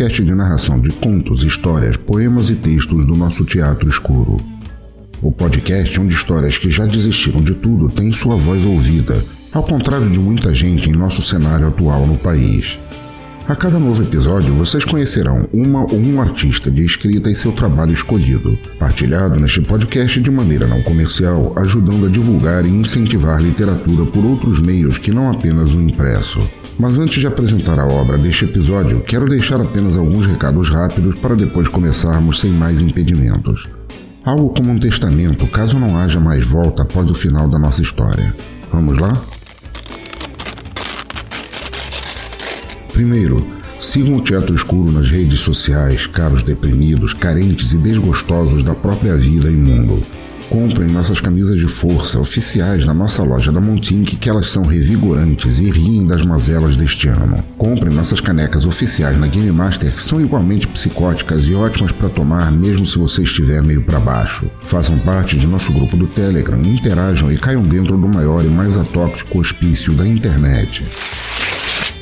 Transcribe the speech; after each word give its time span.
Podcast 0.00 0.24
de 0.24 0.34
narração 0.34 0.80
de 0.80 0.90
contos, 0.92 1.44
histórias, 1.44 1.94
poemas 1.94 2.48
e 2.48 2.54
textos 2.54 3.04
do 3.04 3.14
nosso 3.14 3.44
teatro 3.44 3.86
escuro. 3.86 4.38
O 5.20 5.30
podcast 5.30 6.00
onde 6.00 6.14
histórias 6.14 6.56
que 6.56 6.70
já 6.70 6.86
desistiram 6.86 7.42
de 7.42 7.52
tudo 7.54 7.90
têm 7.90 8.10
sua 8.10 8.34
voz 8.34 8.64
ouvida, 8.64 9.22
ao 9.52 9.62
contrário 9.62 10.08
de 10.08 10.18
muita 10.18 10.54
gente 10.54 10.88
em 10.88 10.94
nosso 10.94 11.20
cenário 11.20 11.68
atual 11.68 12.06
no 12.06 12.16
país. 12.16 12.78
A 13.50 13.56
cada 13.56 13.80
novo 13.80 14.00
episódio, 14.00 14.54
vocês 14.54 14.84
conhecerão 14.84 15.48
uma 15.52 15.80
ou 15.80 15.98
um 15.98 16.20
artista 16.20 16.70
de 16.70 16.84
escrita 16.84 17.28
e 17.28 17.34
seu 17.34 17.50
trabalho 17.50 17.92
escolhido, 17.92 18.56
partilhado 18.78 19.40
neste 19.40 19.60
podcast 19.60 20.20
de 20.20 20.30
maneira 20.30 20.68
não 20.68 20.80
comercial, 20.84 21.52
ajudando 21.56 22.06
a 22.06 22.08
divulgar 22.08 22.64
e 22.64 22.68
incentivar 22.68 23.42
literatura 23.42 24.06
por 24.06 24.24
outros 24.24 24.60
meios 24.60 24.98
que 24.98 25.10
não 25.10 25.28
apenas 25.28 25.72
o 25.72 25.80
impresso. 25.80 26.40
Mas 26.78 26.96
antes 26.96 27.18
de 27.18 27.26
apresentar 27.26 27.80
a 27.80 27.88
obra 27.88 28.16
deste 28.16 28.44
episódio, 28.44 29.00
quero 29.00 29.28
deixar 29.28 29.60
apenas 29.60 29.96
alguns 29.96 30.26
recados 30.26 30.70
rápidos 30.70 31.16
para 31.16 31.34
depois 31.34 31.66
começarmos 31.66 32.38
sem 32.38 32.52
mais 32.52 32.80
impedimentos. 32.80 33.66
Algo 34.24 34.50
como 34.50 34.70
um 34.70 34.78
testamento, 34.78 35.44
caso 35.48 35.76
não 35.76 35.98
haja 35.98 36.20
mais 36.20 36.46
volta 36.46 36.82
após 36.82 37.10
o 37.10 37.14
final 37.14 37.48
da 37.48 37.58
nossa 37.58 37.82
história. 37.82 38.32
Vamos 38.72 38.96
lá? 38.96 39.20
Primeiro, 43.00 43.46
sigam 43.78 44.16
o 44.16 44.20
Teatro 44.20 44.54
Escuro 44.54 44.92
nas 44.92 45.10
redes 45.10 45.40
sociais, 45.40 46.06
caros 46.06 46.42
deprimidos, 46.42 47.14
carentes 47.14 47.72
e 47.72 47.78
desgostosos 47.78 48.62
da 48.62 48.74
própria 48.74 49.16
vida 49.16 49.50
e 49.50 49.56
mundo. 49.56 50.02
Comprem 50.50 50.86
nossas 50.86 51.18
camisas 51.18 51.58
de 51.58 51.66
força 51.66 52.20
oficiais 52.20 52.84
na 52.84 52.92
nossa 52.92 53.22
loja 53.22 53.50
da 53.50 53.58
Montink, 53.58 54.16
que 54.16 54.28
elas 54.28 54.50
são 54.50 54.64
revigorantes 54.66 55.60
e 55.60 55.70
riem 55.70 56.06
das 56.06 56.22
mazelas 56.22 56.76
deste 56.76 57.08
ano. 57.08 57.42
Comprem 57.56 57.90
nossas 57.90 58.20
canecas 58.20 58.66
oficiais 58.66 59.18
na 59.18 59.28
Game 59.28 59.50
Master, 59.50 59.90
que 59.90 60.02
são 60.02 60.20
igualmente 60.20 60.66
psicóticas 60.66 61.44
e 61.44 61.54
ótimas 61.54 61.92
para 61.92 62.10
tomar 62.10 62.52
mesmo 62.52 62.84
se 62.84 62.98
você 62.98 63.22
estiver 63.22 63.62
meio 63.62 63.80
para 63.80 63.98
baixo. 63.98 64.44
Façam 64.64 64.98
parte 64.98 65.38
de 65.38 65.46
nosso 65.46 65.72
grupo 65.72 65.96
do 65.96 66.06
Telegram, 66.06 66.60
interajam 66.60 67.32
e 67.32 67.38
caiam 67.38 67.62
dentro 67.62 67.96
do 67.96 68.08
maior 68.08 68.44
e 68.44 68.48
mais 68.48 68.76
atóxico 68.76 69.38
hospício 69.38 69.94
da 69.94 70.06
internet. 70.06 70.84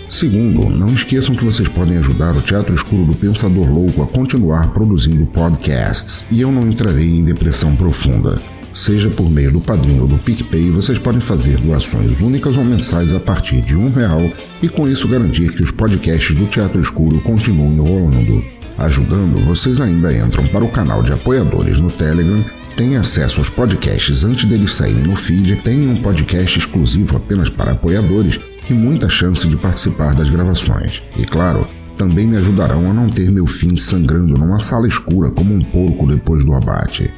Segundo, 0.08 0.70
não 0.70 0.88
esqueçam 0.88 1.34
que 1.34 1.44
vocês 1.44 1.68
podem 1.68 1.98
ajudar 1.98 2.34
o 2.34 2.40
Teatro 2.40 2.74
Escuro 2.74 3.04
do 3.04 3.14
Pensador 3.14 3.70
Louco 3.70 4.02
a 4.02 4.06
continuar 4.06 4.72
produzindo 4.72 5.26
podcasts, 5.26 6.24
e 6.30 6.40
eu 6.40 6.50
não 6.50 6.66
entrarei 6.66 7.18
em 7.18 7.24
depressão 7.24 7.76
profunda. 7.76 8.40
Seja 8.72 9.10
por 9.10 9.28
meio 9.28 9.52
do 9.52 9.60
padrinho 9.60 10.02
ou 10.02 10.08
do 10.08 10.16
PicPay, 10.18 10.70
vocês 10.70 10.98
podem 10.98 11.20
fazer 11.20 11.58
doações 11.58 12.20
únicas 12.20 12.56
ou 12.56 12.64
mensais 12.64 13.12
a 13.12 13.20
partir 13.20 13.60
de 13.60 13.76
um 13.76 13.90
real 13.90 14.30
e 14.62 14.68
com 14.68 14.88
isso 14.88 15.08
garantir 15.08 15.52
que 15.54 15.62
os 15.62 15.70
podcasts 15.70 16.34
do 16.34 16.46
Teatro 16.46 16.80
Escuro 16.80 17.20
continuem 17.20 17.76
rolando. 17.76 18.42
Ajudando, 18.78 19.44
vocês 19.44 19.80
ainda 19.80 20.16
entram 20.16 20.46
para 20.46 20.64
o 20.64 20.70
canal 20.70 21.02
de 21.02 21.12
apoiadores 21.12 21.76
no 21.76 21.90
Telegram 21.90 22.42
têm 22.76 22.96
acesso 22.96 23.40
aos 23.40 23.50
podcasts 23.50 24.22
antes 24.22 24.44
deles 24.44 24.72
saírem 24.72 25.02
no 25.02 25.16
feed, 25.16 25.56
têm 25.56 25.88
um 25.88 25.96
podcast 25.96 26.60
exclusivo 26.60 27.16
apenas 27.16 27.50
para 27.50 27.72
apoiadores 27.72 28.38
e 28.68 28.74
muita 28.74 29.08
chance 29.08 29.46
de 29.48 29.56
participar 29.56 30.14
das 30.14 30.28
gravações. 30.28 31.02
E 31.16 31.24
claro, 31.24 31.66
também 31.96 32.26
me 32.26 32.36
ajudarão 32.36 32.90
a 32.90 32.94
não 32.94 33.08
ter 33.08 33.30
meu 33.30 33.46
fim 33.46 33.76
sangrando 33.76 34.38
numa 34.38 34.60
sala 34.60 34.86
escura 34.86 35.30
como 35.30 35.54
um 35.54 35.64
porco 35.64 36.06
depois 36.06 36.44
do 36.44 36.54
abate. 36.54 37.10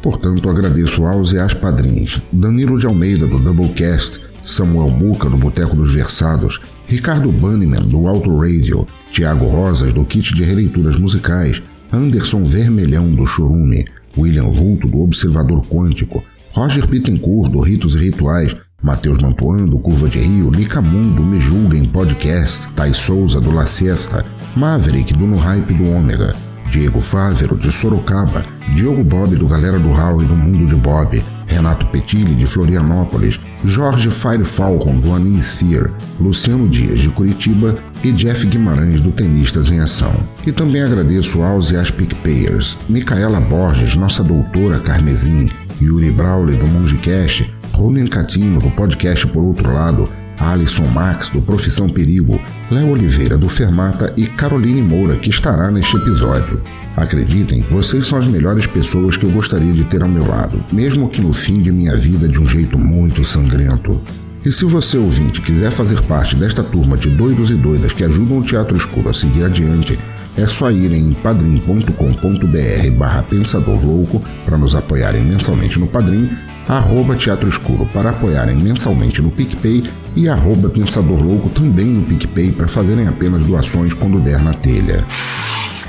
Portanto, 0.00 0.48
agradeço 0.48 1.04
aos 1.04 1.32
e 1.32 1.38
às 1.38 1.54
padrinhos 1.54 2.20
Danilo 2.32 2.78
de 2.78 2.86
Almeida, 2.86 3.26
do 3.26 3.38
Doublecast, 3.38 4.20
Samuel 4.44 4.90
Muca, 4.90 5.28
do 5.28 5.36
Boteco 5.38 5.74
dos 5.74 5.94
Versados, 5.94 6.60
Ricardo 6.86 7.32
Banniman, 7.32 7.82
do 7.82 8.06
Auto 8.06 8.36
Radio, 8.38 8.86
Tiago 9.10 9.46
Rosas, 9.46 9.92
do 9.92 10.04
Kit 10.04 10.34
de 10.34 10.44
Releituras 10.44 10.96
Musicais, 10.96 11.62
Anderson 11.90 12.44
Vermelhão, 12.44 13.10
do 13.10 13.26
Chorume, 13.26 13.86
William 14.16 14.50
Vulto, 14.50 14.86
do 14.86 15.00
Observador 15.00 15.66
Quântico, 15.66 16.22
Roger 16.52 16.86
Pittencourt, 16.86 17.50
do 17.50 17.60
Ritos 17.60 17.94
e 17.94 17.98
Rituais, 17.98 18.54
Matheus 18.84 19.16
Mantuan, 19.16 19.66
Curva 19.78 20.10
de 20.10 20.18
Rio, 20.18 20.50
Lica 20.50 20.82
Mundo, 20.82 21.24
Me 21.24 21.40
Julguem 21.40 21.86
Podcast, 21.86 22.68
Thais 22.74 22.98
Souza, 22.98 23.40
do 23.40 23.50
La 23.50 23.64
Siesta, 23.64 24.22
Maverick, 24.54 25.14
do 25.14 25.26
No 25.26 25.38
Hype 25.38 25.72
do 25.72 25.88
Ômega, 25.88 26.36
Diego 26.68 27.00
Fávero, 27.00 27.56
de 27.56 27.72
Sorocaba, 27.72 28.44
Diogo 28.74 29.02
Bob, 29.02 29.36
do 29.36 29.48
Galera 29.48 29.78
do 29.78 29.90
Hall 29.90 30.22
e 30.22 30.26
do 30.26 30.36
Mundo 30.36 30.66
de 30.66 30.74
Bob, 30.74 31.24
Renato 31.46 31.86
Petilli, 31.86 32.34
de 32.34 32.44
Florianópolis, 32.44 33.40
Jorge 33.64 34.10
Fire 34.10 34.44
Falcon, 34.44 34.98
do 34.98 35.14
Animesphere, 35.14 35.90
Luciano 36.20 36.68
Dias, 36.68 36.98
de 36.98 37.08
Curitiba 37.08 37.78
e 38.02 38.12
Jeff 38.12 38.46
Guimarães, 38.46 39.00
do 39.00 39.12
Tenistas 39.12 39.70
em 39.70 39.80
Ação. 39.80 40.14
E 40.46 40.52
também 40.52 40.82
agradeço 40.82 41.42
aos 41.42 41.70
e 41.70 41.76
às 41.78 41.90
PicPayers, 41.90 42.76
Micaela 42.86 43.40
Borges, 43.40 43.96
nossa 43.96 44.22
doutora 44.22 44.78
Carmesim, 44.78 45.48
Yuri 45.80 46.10
Brawley, 46.10 46.58
do 46.58 46.66
Mongecast, 46.66 47.50
Ronen 47.74 48.06
Catino, 48.06 48.60
do 48.60 48.70
podcast 48.70 49.26
Por 49.26 49.42
Outro 49.42 49.74
Lado, 49.74 50.08
Alisson 50.38 50.86
Max, 50.86 51.28
do 51.28 51.42
Profissão 51.42 51.88
Perigo, 51.88 52.40
Léo 52.70 52.90
Oliveira, 52.90 53.36
do 53.36 53.48
Fermata 53.48 54.12
e 54.16 54.26
Caroline 54.26 54.80
Moura, 54.80 55.16
que 55.16 55.28
estará 55.28 55.72
neste 55.72 55.96
episódio. 55.96 56.62
Acreditem, 56.96 57.62
vocês 57.62 58.06
são 58.06 58.16
as 58.16 58.28
melhores 58.28 58.68
pessoas 58.68 59.16
que 59.16 59.24
eu 59.24 59.30
gostaria 59.30 59.72
de 59.72 59.82
ter 59.84 60.04
ao 60.04 60.08
meu 60.08 60.24
lado, 60.24 60.64
mesmo 60.72 61.08
que 61.08 61.20
no 61.20 61.32
fim 61.32 61.54
de 61.54 61.72
minha 61.72 61.96
vida 61.96 62.28
de 62.28 62.40
um 62.40 62.46
jeito 62.46 62.78
muito 62.78 63.24
sangrento. 63.24 64.00
E 64.44 64.52
se 64.52 64.64
você, 64.64 64.96
ouvinte, 64.96 65.40
quiser 65.40 65.72
fazer 65.72 66.00
parte 66.02 66.36
desta 66.36 66.62
turma 66.62 66.96
de 66.96 67.10
doidos 67.10 67.50
e 67.50 67.54
doidas 67.54 67.92
que 67.92 68.04
ajudam 68.04 68.38
o 68.38 68.44
Teatro 68.44 68.76
Escuro 68.76 69.08
a 69.08 69.12
seguir 69.12 69.42
adiante, 69.42 69.98
é 70.36 70.46
só 70.46 70.70
ir 70.70 70.92
em 70.92 71.12
padrim.com.br 71.12 72.90
barra 72.96 73.22
Pensador 73.24 73.84
Louco 73.84 74.22
para 74.44 74.56
nos 74.56 74.76
apoiarem 74.76 75.24
mensalmente 75.24 75.78
no 75.78 75.88
Padrim 75.88 76.30
arroba 76.68 77.16
Teatro 77.16 77.48
Escuro 77.48 77.86
para 77.86 78.10
apoiarem 78.10 78.56
mensalmente 78.56 79.20
no 79.20 79.30
PicPay 79.30 79.82
e 80.16 80.28
arroba 80.28 80.68
Pensador 80.68 81.20
Louco 81.20 81.48
também 81.50 81.86
no 81.86 82.02
PicPay 82.02 82.52
para 82.52 82.68
fazerem 82.68 83.06
apenas 83.06 83.44
doações 83.44 83.92
quando 83.92 84.20
der 84.20 84.42
na 84.42 84.54
telha. 84.54 85.04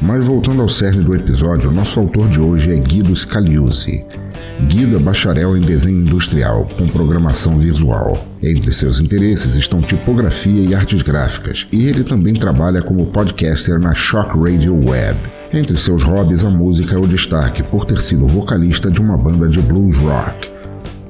Mas 0.00 0.24
voltando 0.26 0.62
ao 0.62 0.68
cerne 0.68 1.02
do 1.02 1.14
episódio, 1.14 1.72
nosso 1.72 1.98
autor 1.98 2.28
de 2.28 2.38
hoje 2.40 2.70
é 2.72 2.76
Guido 2.76 3.14
Scaliuzzi. 3.16 4.04
Guido 4.66 4.96
é 4.96 4.98
bacharel 4.98 5.56
em 5.56 5.60
desenho 5.60 6.00
industrial, 6.00 6.68
com 6.76 6.86
programação 6.88 7.56
visual. 7.56 8.26
Entre 8.42 8.72
seus 8.72 9.00
interesses 9.00 9.54
estão 9.54 9.80
tipografia 9.80 10.62
e 10.62 10.74
artes 10.74 11.00
gráficas, 11.00 11.68
e 11.70 11.86
ele 11.86 12.02
também 12.02 12.34
trabalha 12.34 12.82
como 12.82 13.06
podcaster 13.06 13.78
na 13.78 13.94
Shock 13.94 14.36
Radio 14.36 14.74
Web. 14.74 15.20
Entre 15.52 15.76
seus 15.76 16.02
hobbies, 16.02 16.44
a 16.44 16.50
música 16.50 16.96
é 16.96 16.98
o 16.98 17.06
destaque, 17.06 17.62
por 17.62 17.84
ter 17.84 17.98
sido 18.02 18.26
vocalista 18.26 18.90
de 18.90 19.00
uma 19.00 19.16
banda 19.16 19.48
de 19.48 19.60
blues 19.60 19.96
rock. 19.96 20.50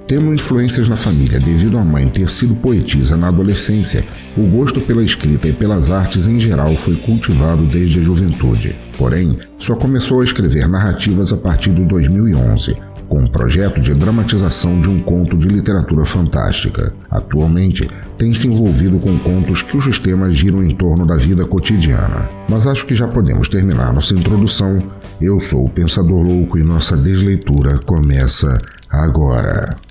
Tendo 0.07 0.33
influências 0.33 0.89
na 0.89 0.97
família 0.97 1.41
devido 1.41 1.77
à 1.77 1.85
mãe 1.85 2.09
ter 2.09 2.31
sido 2.31 2.55
poetisa 2.55 3.17
na 3.17 3.29
adolescência, 3.29 4.05
o 4.37 4.43
gosto 4.43 4.81
pela 4.81 5.03
escrita 5.03 5.49
e 5.49 5.53
pelas 5.53 5.91
artes 5.91 6.27
em 6.27 6.39
geral 6.39 6.75
foi 6.77 6.97
cultivado 6.97 7.65
desde 7.65 8.01
a 8.01 8.03
juventude. 8.03 8.77
Porém, 8.97 9.39
só 9.59 9.75
começou 9.75 10.21
a 10.21 10.25
escrever 10.25 10.67
narrativas 10.67 11.33
a 11.33 11.37
partir 11.37 11.75
de 11.75 11.85
2011, 11.85 12.77
com 13.09 13.21
um 13.21 13.27
projeto 13.27 13.81
de 13.81 13.93
dramatização 13.93 14.81
de 14.81 14.89
um 14.89 15.01
conto 15.01 15.37
de 15.37 15.49
literatura 15.49 16.05
fantástica. 16.05 16.93
Atualmente, 17.11 17.89
tem 18.17 18.35
se 18.35 18.47
envolvido 18.47 18.99
com 18.99 19.19
contos 19.19 19.63
cujos 19.63 19.99
temas 19.99 20.37
giram 20.37 20.63
em 20.63 20.75
torno 20.75 21.07
da 21.07 21.17
vida 21.17 21.45
cotidiana. 21.45 22.29
Mas 22.49 22.67
acho 22.67 22.87
que 22.87 22.95
já 22.95 23.09
podemos 23.09 23.49
terminar 23.49 23.93
nossa 23.93 24.15
introdução. 24.15 24.83
Eu 25.21 25.41
sou 25.41 25.65
o 25.65 25.71
Pensador 25.71 26.23
Louco 26.23 26.59
e 26.59 26.63
nossa 26.63 26.97
desleitura 26.97 27.79
começa 27.79 28.61
agora. 28.91 29.88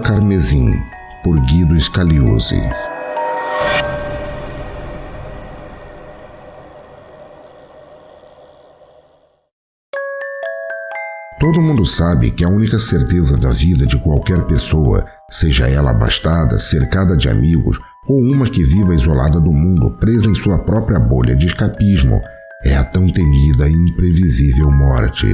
Carmesim, 0.00 0.72
por 1.22 1.38
Guido 1.40 1.78
Scaliuzzi. 1.80 2.60
Todo 11.40 11.62
mundo 11.62 11.84
sabe 11.84 12.30
que 12.30 12.44
a 12.44 12.48
única 12.48 12.78
certeza 12.78 13.36
da 13.36 13.50
vida 13.50 13.86
de 13.86 13.96
qualquer 13.98 14.44
pessoa, 14.44 15.04
seja 15.30 15.68
ela 15.68 15.92
abastada, 15.92 16.58
cercada 16.58 17.16
de 17.16 17.28
amigos 17.28 17.78
ou 18.08 18.20
uma 18.20 18.46
que 18.46 18.62
viva 18.64 18.94
isolada 18.94 19.38
do 19.38 19.52
mundo, 19.52 19.96
presa 19.98 20.28
em 20.28 20.34
sua 20.34 20.58
própria 20.58 20.98
bolha 20.98 21.36
de 21.36 21.46
escapismo, 21.46 22.20
é 22.64 22.76
a 22.76 22.84
tão 22.84 23.08
temida 23.08 23.68
e 23.68 23.72
imprevisível 23.72 24.70
morte. 24.70 25.26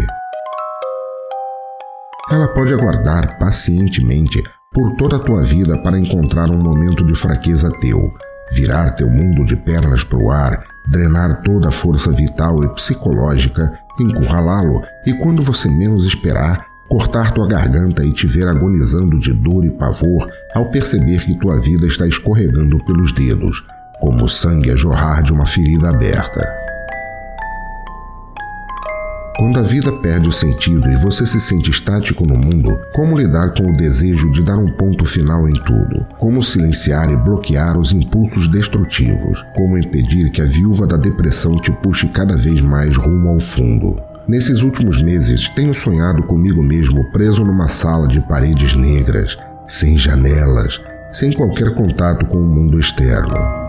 Ela 2.31 2.49
pode 2.49 2.73
aguardar 2.73 3.39
pacientemente 3.39 4.43
por 4.73 4.97
toda 4.97 5.17
a 5.17 5.19
tua 5.19 5.43
vida 5.43 5.77
para 5.83 5.99
encontrar 5.99 6.51
um 6.51 6.59
momento 6.59 7.05
de 7.05 7.15
fraqueza 7.15 7.71
teu, 7.81 8.13
virar 8.51 8.93
teu 8.93 9.11
mundo 9.11 9.45
de 9.45 9.55
pernas 9.55 10.03
para 10.03 10.19
o 10.19 10.31
ar, 10.31 10.65
drenar 10.89 11.43
toda 11.43 11.69
a 11.69 11.73
força 11.73 12.11
vital 12.11 12.65
e 12.65 12.69
psicológica, 12.75 13.71
encurralá-lo 14.01 14.83
e, 15.07 15.13
quando 15.19 15.43
você 15.43 15.69
menos 15.69 16.07
esperar, 16.07 16.65
cortar 16.89 17.31
tua 17.33 17.47
garganta 17.47 18.03
e 18.05 18.13
te 18.13 18.27
ver 18.27 18.49
agonizando 18.49 19.19
de 19.19 19.33
dor 19.33 19.65
e 19.65 19.71
pavor 19.71 20.27
ao 20.55 20.71
perceber 20.71 21.25
que 21.25 21.39
tua 21.39 21.61
vida 21.61 21.87
está 21.87 22.07
escorregando 22.07 22.83
pelos 22.87 23.13
dedos, 23.13 23.63
como 24.01 24.29
sangue 24.29 24.71
a 24.71 24.77
jorrar 24.77 25.23
de 25.23 25.33
uma 25.33 25.47
ferida 25.47 25.91
aberta. 25.91 26.64
Quando 29.45 29.61
a 29.61 29.63
vida 29.63 29.93
perde 29.93 30.27
o 30.27 30.33
sentido 30.33 30.89
e 30.89 30.97
você 30.97 31.27
se 31.27 31.39
sente 31.39 31.71
estático 31.71 32.27
no 32.27 32.35
mundo, 32.35 32.81
como 32.95 33.15
lidar 33.15 33.53
com 33.53 33.71
o 33.71 33.77
desejo 33.77 34.31
de 34.31 34.43
dar 34.43 34.57
um 34.57 34.73
ponto 34.73 35.05
final 35.05 35.47
em 35.47 35.53
tudo? 35.53 36.07
Como 36.19 36.43
silenciar 36.43 37.11
e 37.11 37.17
bloquear 37.19 37.79
os 37.79 37.93
impulsos 37.93 38.49
destrutivos? 38.49 39.45
Como 39.55 39.77
impedir 39.77 40.31
que 40.31 40.41
a 40.41 40.47
viúva 40.47 40.87
da 40.87 40.97
depressão 40.97 41.61
te 41.61 41.71
puxe 41.71 42.09
cada 42.09 42.39
vez 42.39 42.63
mais 42.63 42.97
rumo 42.97 43.29
ao 43.29 43.39
fundo? 43.39 44.01
Nesses 44.27 44.63
últimos 44.63 45.03
meses, 45.03 45.47
tenho 45.51 45.75
sonhado 45.75 46.23
comigo 46.23 46.63
mesmo 46.63 47.05
preso 47.13 47.45
numa 47.45 47.69
sala 47.69 48.09
de 48.09 48.23
paredes 48.23 48.75
negras, 48.75 49.37
sem 49.69 49.99
janelas, 49.99 50.81
sem 51.13 51.31
qualquer 51.31 51.75
contato 51.75 52.25
com 52.25 52.39
o 52.39 52.47
mundo 52.47 52.81
externo. 52.81 53.64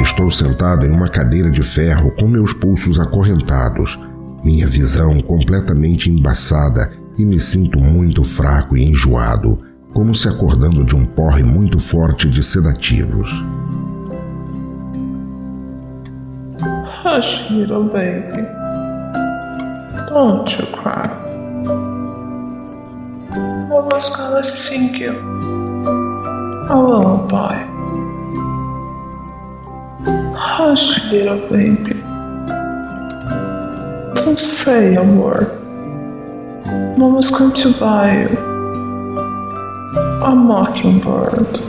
Estou 0.00 0.30
sentado 0.30 0.86
em 0.86 0.90
uma 0.90 1.08
cadeira 1.08 1.50
de 1.50 1.62
ferro 1.62 2.10
com 2.16 2.26
meus 2.26 2.52
pulsos 2.52 2.98
acorrentados, 2.98 3.98
minha 4.42 4.66
visão 4.66 5.20
completamente 5.20 6.10
embaçada 6.10 6.90
e 7.16 7.24
me 7.24 7.38
sinto 7.38 7.78
muito 7.78 8.24
fraco 8.24 8.76
e 8.76 8.84
enjoado, 8.84 9.60
como 9.92 10.14
se 10.14 10.28
acordando 10.28 10.84
de 10.84 10.96
um 10.96 11.04
porre 11.04 11.42
muito 11.42 11.78
forte 11.78 12.28
de 12.28 12.42
sedativos. 12.42 13.30
Hush, 17.04 17.50
little 17.50 17.84
baby. 17.84 18.42
Don't 20.08 20.50
you 20.58 20.66
cry. 20.68 21.22
Mama's 23.68 24.08
gonna 24.10 24.42
sing 24.42 24.94
you 24.96 25.12
a 26.68 26.74
lullaby. 26.74 27.71
Hush, 30.64 31.10
little 31.10 31.40
baby. 31.50 31.94
Don't 34.14 34.38
say 34.38 34.94
a 34.94 35.02
word. 35.02 35.50
Mama's 36.96 37.32
going 37.32 37.50
to 37.50 37.70
a 40.22 40.32
mockingbird. 40.32 41.60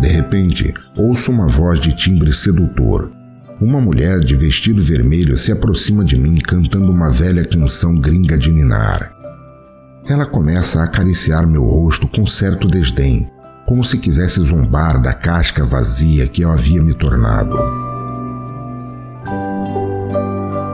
De 0.00 0.08
repente, 0.08 0.74
ouço 0.96 1.30
uma 1.30 1.46
voz 1.46 1.78
de 1.78 1.92
timbre 1.92 2.32
sedutor. 2.32 3.12
Uma 3.60 3.80
mulher 3.80 4.18
de 4.18 4.34
vestido 4.34 4.82
vermelho 4.82 5.38
se 5.38 5.52
aproxima 5.52 6.04
de 6.04 6.16
mim 6.16 6.38
cantando 6.38 6.90
uma 6.90 7.08
velha 7.08 7.44
canção 7.44 7.94
gringa 8.00 8.36
de 8.36 8.50
ninar. 8.50 9.12
Ela 10.08 10.26
começa 10.26 10.80
a 10.80 10.84
acariciar 10.86 11.46
meu 11.46 11.62
rosto 11.62 12.08
com 12.08 12.26
certo 12.26 12.66
desdém, 12.66 13.30
como 13.68 13.84
se 13.84 13.98
quisesse 13.98 14.40
zombar 14.40 14.98
da 14.98 15.12
casca 15.12 15.62
vazia 15.62 16.26
que 16.26 16.40
eu 16.40 16.50
havia 16.50 16.82
me 16.82 16.94
tornado. 16.94 17.54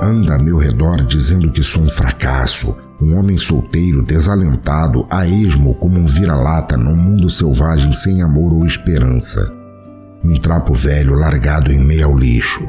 Anda 0.00 0.36
a 0.36 0.38
meu 0.38 0.58
redor 0.58 1.04
dizendo 1.04 1.50
que 1.50 1.60
sou 1.60 1.82
um 1.82 1.90
fracasso, 1.90 2.76
um 3.00 3.18
homem 3.18 3.36
solteiro, 3.36 4.00
desalentado, 4.00 5.08
a 5.10 5.26
esmo 5.26 5.74
como 5.74 5.98
um 5.98 6.06
vira-lata 6.06 6.76
num 6.76 6.94
mundo 6.94 7.28
selvagem 7.28 7.92
sem 7.94 8.22
amor 8.22 8.52
ou 8.52 8.64
esperança. 8.64 9.52
Um 10.22 10.38
trapo 10.38 10.72
velho 10.72 11.16
largado 11.16 11.72
em 11.72 11.80
meio 11.80 12.06
ao 12.06 12.16
lixo. 12.16 12.62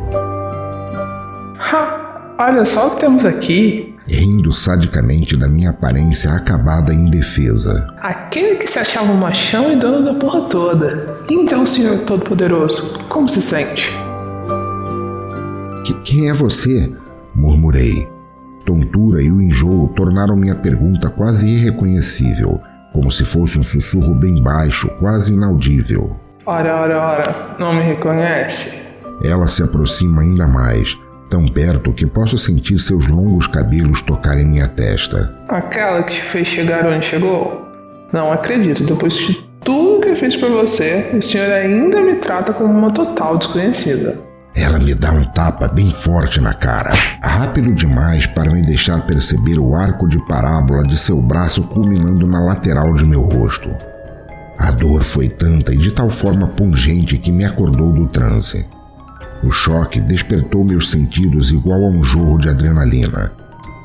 Ha! 2.37 2.45
olha 2.45 2.65
só 2.65 2.87
o 2.87 2.89
que 2.91 2.97
temos 2.97 3.25
aqui. 3.25 3.95
Rindo 4.07 4.53
sadicamente 4.53 5.35
da 5.35 5.49
minha 5.49 5.71
aparência 5.71 6.31
acabada 6.31 6.93
e 6.93 6.95
indefesa. 6.95 7.87
Aquele 7.99 8.55
que 8.55 8.67
se 8.67 8.77
achava 8.77 9.11
um 9.11 9.17
machão 9.17 9.71
e 9.71 9.75
dono 9.75 10.05
da 10.05 10.13
porra 10.13 10.41
toda. 10.41 11.17
Então, 11.29 11.65
senhor 11.65 11.99
todo-poderoso, 11.99 12.99
como 13.09 13.27
se 13.27 13.41
sente? 13.41 13.89
Que, 15.83 15.93
quem 16.03 16.29
é 16.29 16.33
você? 16.33 16.93
Murmurei. 17.33 18.07
Tontura 18.63 19.21
e 19.21 19.31
o 19.31 19.41
enjoo 19.41 19.87
tornaram 19.89 20.35
minha 20.35 20.55
pergunta 20.55 21.09
quase 21.09 21.47
irreconhecível, 21.47 22.59
como 22.93 23.11
se 23.11 23.23
fosse 23.23 23.59
um 23.59 23.63
sussurro 23.63 24.15
bem 24.15 24.41
baixo, 24.41 24.87
quase 24.99 25.33
inaudível. 25.33 26.15
Ora, 26.45 26.75
ora, 26.75 27.01
ora, 27.01 27.55
não 27.59 27.73
me 27.73 27.81
reconhece? 27.81 28.81
Ela 29.23 29.47
se 29.47 29.63
aproxima 29.63 30.21
ainda 30.21 30.47
mais, 30.47 30.97
tão 31.29 31.47
perto 31.47 31.93
que 31.93 32.05
posso 32.05 32.37
sentir 32.37 32.79
seus 32.79 33.07
longos 33.07 33.47
cabelos 33.47 34.01
tocarem 34.01 34.45
minha 34.45 34.67
testa. 34.67 35.33
Aquela 35.47 36.03
que 36.03 36.13
te 36.13 36.21
fez 36.21 36.47
chegar 36.47 36.85
onde 36.85 37.05
chegou? 37.05 37.65
Não 38.11 38.31
acredito, 38.31 38.83
depois 38.83 39.15
de 39.15 39.33
tudo 39.63 40.01
que 40.01 40.09
eu 40.09 40.15
fiz 40.15 40.35
por 40.35 40.49
você, 40.51 41.09
o 41.13 41.21
senhor 41.21 41.51
ainda 41.51 42.01
me 42.01 42.15
trata 42.15 42.53
como 42.53 42.71
uma 42.71 42.93
total 42.93 43.37
desconhecida. 43.37 44.17
Ela 44.55 44.79
me 44.79 44.93
dá 44.93 45.11
um 45.11 45.25
tapa 45.25 45.67
bem 45.67 45.91
forte 45.91 46.39
na 46.39 46.53
cara, 46.53 46.91
rápido 47.21 47.73
demais 47.73 48.25
para 48.25 48.49
me 48.49 48.61
deixar 48.61 49.05
perceber 49.05 49.59
o 49.59 49.75
arco 49.75 50.07
de 50.07 50.17
parábola 50.27 50.83
de 50.83 50.97
seu 50.97 51.21
braço 51.21 51.63
culminando 51.63 52.25
na 52.25 52.39
lateral 52.45 52.93
de 52.93 53.03
meu 53.03 53.21
rosto. 53.21 53.69
A 54.57 54.71
dor 54.71 55.03
foi 55.03 55.27
tanta 55.27 55.73
e 55.73 55.77
de 55.77 55.91
tal 55.91 56.09
forma 56.09 56.47
pungente 56.47 57.17
que 57.17 57.31
me 57.31 57.43
acordou 57.43 57.91
do 57.91 58.07
transe. 58.07 58.65
O 59.45 59.51
choque 59.51 60.01
despertou 60.01 60.65
meus 60.65 60.89
sentidos 60.89 61.51
igual 61.51 61.83
a 61.83 61.87
um 61.87 62.03
jorro 62.03 62.39
de 62.39 62.49
adrenalina. 62.49 63.31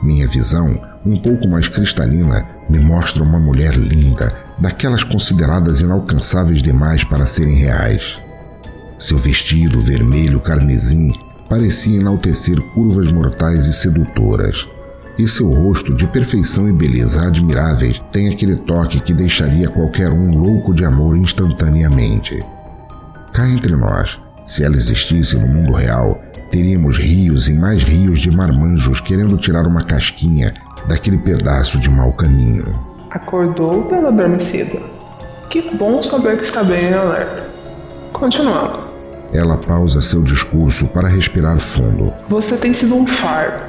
Minha 0.02 0.26
visão, 0.26 0.81
um 1.05 1.19
pouco 1.19 1.47
mais 1.47 1.69
cristalina, 1.69 2.47
me 2.67 2.79
mostra 2.79 3.23
uma 3.23 3.38
mulher 3.38 3.75
linda, 3.75 4.35
daquelas 4.59 5.05
consideradas 5.05 5.83
inalcançáveis 5.83 6.62
demais 6.62 7.05
para 7.05 7.26
serem 7.26 7.57
reais. 7.57 8.19
Seu 8.99 9.19
vestido 9.19 9.79
vermelho 9.81 10.40
carmesim 10.40 11.12
parecia 11.47 12.00
enaltecer 12.00 12.59
curvas 12.73 13.12
mortais 13.12 13.67
e 13.67 13.75
sedutoras. 13.75 14.67
E 15.19 15.29
seu 15.29 15.50
rosto, 15.52 15.93
de 15.93 16.07
perfeição 16.07 16.71
e 16.71 16.73
beleza 16.73 17.26
admiráveis, 17.26 18.00
tem 18.11 18.31
aquele 18.31 18.57
toque 18.57 18.99
que 18.99 19.12
deixaria 19.12 19.69
qualquer 19.69 20.11
um 20.11 20.38
louco 20.38 20.73
de 20.73 20.87
amor 20.87 21.19
instantaneamente. 21.19 22.43
Cá 23.35 23.47
entre 23.47 23.76
nós, 23.76 24.19
se 24.47 24.64
ela 24.64 24.76
existisse 24.76 25.37
no 25.37 25.47
mundo 25.47 25.73
real, 25.73 26.20
teríamos 26.50 26.99
rios 26.99 27.49
e 27.49 27.54
mais 27.54 27.82
rios 27.82 28.18
de 28.20 28.30
marmanjos 28.30 29.00
querendo 29.00 29.37
tirar 29.37 29.66
uma 29.66 29.82
casquinha 29.82 30.52
daquele 30.88 31.18
pedaço 31.18 31.78
de 31.78 31.88
mau 31.88 32.12
caminho. 32.12 32.78
Acordou 33.11 33.82
pela 33.82 34.09
adormecida. 34.09 34.78
Que 35.49 35.62
bom 35.75 36.02
saber 36.02 36.38
que 36.38 36.44
está 36.44 36.62
bem 36.62 36.90
em 36.90 36.94
alerta. 36.94 37.44
Continuando. 38.12 38.90
Ela 39.32 39.56
pausa 39.56 40.00
seu 40.00 40.23
discurso 40.23 40.87
para 40.88 41.09
respirar 41.09 41.59
fundo. 41.59 42.12
Você 42.28 42.56
tem 42.56 42.73
sido 42.73 42.97
um 42.97 43.06
fardo. 43.06 43.61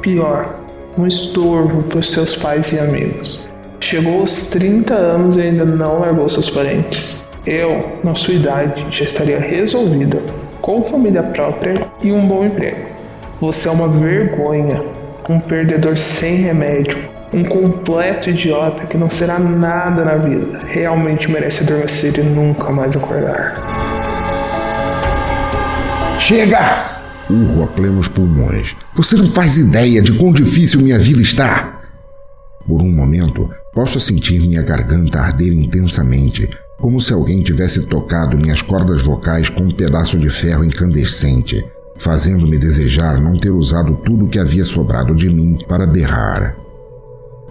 Pior, 0.00 0.58
um 0.96 1.06
estorvo 1.06 1.82
para 1.84 1.98
os 1.98 2.10
seus 2.10 2.34
pais 2.34 2.72
e 2.72 2.78
amigos. 2.78 3.50
Chegou 3.78 4.20
aos 4.20 4.48
30 4.48 4.94
anos 4.94 5.36
e 5.36 5.42
ainda 5.42 5.64
não 5.64 6.00
largou 6.00 6.28
seus 6.28 6.50
parentes. 6.50 7.28
Eu, 7.46 7.98
na 8.04 8.14
sua 8.14 8.34
idade, 8.34 8.86
já 8.90 9.04
estaria 9.04 9.40
resolvida, 9.40 10.22
com 10.60 10.84
família 10.84 11.22
própria 11.22 11.74
e 12.02 12.12
um 12.12 12.26
bom 12.26 12.44
emprego. 12.44 12.86
Você 13.40 13.66
é 13.66 13.72
uma 13.72 13.88
vergonha, 13.88 14.82
um 15.26 15.40
perdedor 15.40 15.96
sem 15.96 16.36
remédio, 16.36 16.98
um 17.32 17.42
completo 17.42 18.28
idiota 18.28 18.84
que 18.84 18.98
não 18.98 19.08
será 19.08 19.38
nada 19.38 20.04
na 20.04 20.16
vida. 20.16 20.60
Realmente 20.68 21.30
merece 21.30 21.62
adormecer 21.62 22.18
e 22.18 22.22
nunca 22.22 22.70
mais 22.70 22.94
acordar. 22.94 23.54
Chega! 26.18 27.00
Urro 27.30 27.64
a 27.64 27.66
plenos 27.68 28.08
pulmões. 28.08 28.76
Você 28.94 29.16
não 29.16 29.30
faz 29.30 29.56
ideia 29.56 30.02
de 30.02 30.12
quão 30.12 30.32
difícil 30.32 30.80
minha 30.80 30.98
vida 30.98 31.22
está. 31.22 31.80
Por 32.66 32.82
um 32.82 32.90
momento, 32.90 33.48
posso 33.72 33.98
sentir 33.98 34.40
minha 34.40 34.62
garganta 34.62 35.20
arder 35.20 35.52
intensamente, 35.52 36.50
como 36.80 37.00
se 37.00 37.12
alguém 37.12 37.42
tivesse 37.42 37.86
tocado 37.86 38.38
minhas 38.38 38.62
cordas 38.62 39.02
vocais 39.02 39.48
com 39.48 39.64
um 39.64 39.70
pedaço 39.70 40.18
de 40.18 40.30
ferro 40.30 40.64
incandescente, 40.64 41.64
fazendo-me 41.96 42.56
desejar 42.56 43.20
não 43.20 43.36
ter 43.36 43.50
usado 43.50 43.94
tudo 44.04 44.24
o 44.24 44.28
que 44.28 44.38
havia 44.38 44.64
sobrado 44.64 45.14
de 45.14 45.28
mim 45.28 45.58
para 45.68 45.86
berrar. 45.86 46.56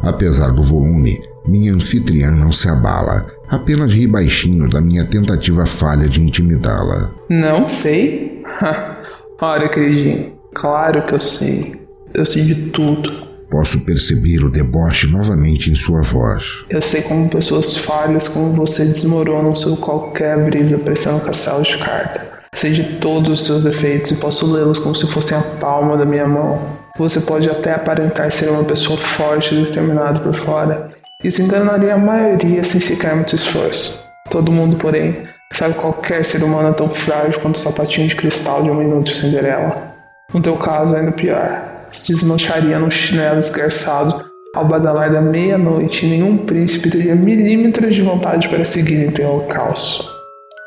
Apesar 0.01 0.51
do 0.51 0.63
volume, 0.63 1.21
minha 1.45 1.73
anfitriã 1.73 2.31
não 2.31 2.51
se 2.51 2.67
abala, 2.67 3.27
apenas 3.47 3.91
ri 3.91 4.07
baixinho 4.07 4.67
da 4.67 4.81
minha 4.81 5.05
tentativa 5.05 5.65
falha 5.65 6.07
de 6.07 6.21
intimidá-la. 6.21 7.11
Não 7.29 7.67
sei? 7.67 8.43
Olha, 9.41 9.69
queridinho, 9.69 10.33
claro 10.53 11.05
que 11.05 11.13
eu 11.13 11.21
sei. 11.21 11.79
Eu 12.13 12.25
sei 12.25 12.43
de 12.43 12.55
tudo. 12.71 13.28
Posso 13.49 13.79
perceber 13.79 14.43
o 14.43 14.49
deboche 14.49 15.07
novamente 15.07 15.71
em 15.71 15.75
sua 15.75 16.03
voz. 16.03 16.63
Eu 16.69 16.81
sei 16.81 17.01
como 17.01 17.27
pessoas 17.27 17.77
falhas 17.77 18.27
como 18.27 18.53
você 18.53 18.85
desmoronam 18.85 19.55
sob 19.55 19.77
qualquer 19.77 20.37
brisa 20.45 20.77
parecendo 20.77 21.19
castelo 21.21 21.63
de 21.63 21.77
carta. 21.77 22.29
Sei 22.53 22.71
de 22.71 22.83
todos 22.99 23.39
os 23.39 23.47
seus 23.47 23.63
defeitos 23.63 24.11
e 24.11 24.15
posso 24.15 24.51
lê-los 24.51 24.77
como 24.77 24.95
se 24.95 25.07
fossem 25.07 25.35
a 25.35 25.41
palma 25.41 25.97
da 25.97 26.05
minha 26.05 26.27
mão. 26.27 26.59
Você 26.97 27.21
pode 27.21 27.49
até 27.49 27.73
aparentar 27.73 28.31
ser 28.31 28.49
uma 28.49 28.63
pessoa 28.63 28.99
forte 28.99 29.55
e 29.55 29.65
determinada 29.65 30.19
por 30.19 30.35
fora. 30.35 30.91
Isso 31.23 31.41
enganaria 31.41 31.95
a 31.95 31.97
maioria 31.97 32.63
sem 32.63 32.79
sequer 32.79 33.15
muito 33.15 33.33
esforço. 33.33 34.03
Todo 34.29 34.51
mundo, 34.51 34.77
porém, 34.77 35.27
sabe 35.51 35.73
que 35.73 35.79
qualquer 35.79 36.23
ser 36.23 36.43
humano 36.43 36.69
é 36.69 36.73
tão 36.73 36.89
frágil 36.89 37.41
quanto 37.41 37.55
o 37.55 37.59
sapatinho 37.59 38.07
de 38.07 38.15
cristal 38.15 38.61
de 38.61 38.69
uma 38.69 38.83
inútil 38.83 39.15
Cinderela. 39.15 39.95
No 40.31 40.41
teu 40.41 40.55
caso, 40.55 40.95
ainda 40.95 41.11
pior. 41.11 41.68
Se 41.91 42.07
desmancharia 42.07 42.79
num 42.79 42.89
chinelo 42.89 43.39
esgarçado 43.39 44.25
ao 44.53 44.65
badalar 44.65 45.11
da 45.11 45.21
meia-noite 45.21 46.05
e 46.05 46.09
nenhum 46.09 46.37
príncipe 46.37 46.89
teria 46.89 47.15
milímetros 47.15 47.93
de 47.93 48.01
vontade 48.01 48.49
para 48.49 48.65
seguir 48.65 49.03
em 49.03 49.11
teu 49.11 49.29
holocausto. 49.29 50.03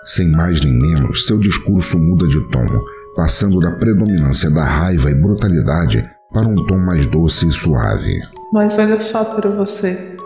Sem 0.05 0.29
mais 0.31 0.61
nem 0.61 0.73
menos, 0.73 1.27
seu 1.27 1.39
discurso 1.39 1.99
muda 1.99 2.27
de 2.27 2.41
tom, 2.51 2.67
passando 3.15 3.59
da 3.59 3.73
predominância 3.73 4.51
da 4.51 4.65
raiva 4.65 5.11
e 5.11 5.15
brutalidade 5.15 6.05
para 6.33 6.49
um 6.49 6.67
tom 6.67 6.79
mais 6.79 7.07
doce 7.07 7.47
e 7.47 7.53
suave. 7.53 8.21
Mas 8.53 8.79
olha 8.79 9.01
só 9.01 9.25
para 9.25 9.51
você. 9.51 10.17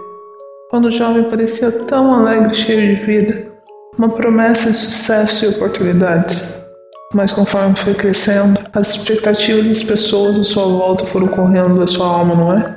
Quando 0.71 0.87
o 0.87 0.91
jovem 0.91 1.25
parecia 1.25 1.71
tão 1.71 2.15
alegre 2.15 2.53
e 2.53 2.55
cheio 2.55 2.97
de 2.97 3.05
vida, 3.05 3.53
uma 3.99 4.09
promessa 4.09 4.71
de 4.71 4.76
sucesso 4.76 5.45
e 5.45 5.49
oportunidades. 5.49 6.65
Mas 7.15 7.33
conforme 7.33 7.77
foi 7.77 7.95
crescendo, 7.95 8.59
as 8.73 8.91
expectativas 8.91 9.69
das 9.69 9.83
pessoas 9.83 10.39
à 10.39 10.45
sua 10.45 10.65
volta 10.65 11.05
foram 11.07 11.29
correndo 11.29 11.79
da 11.79 11.87
sua 11.87 12.07
alma, 12.07 12.35
não 12.35 12.53
é? 12.53 12.77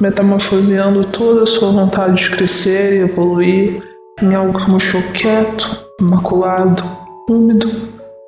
Metamorfoseando 0.00 1.04
toda 1.04 1.42
a 1.42 1.46
sua 1.46 1.72
vontade 1.72 2.22
de 2.22 2.30
crescer 2.30 2.94
e 2.94 3.00
evoluir 3.00 3.82
em 4.22 4.34
algo 4.34 4.58
que 4.58 4.70
murchou 4.70 5.02
quieto, 5.14 5.86
imaculado, 6.00 6.82
úmido, 7.28 7.70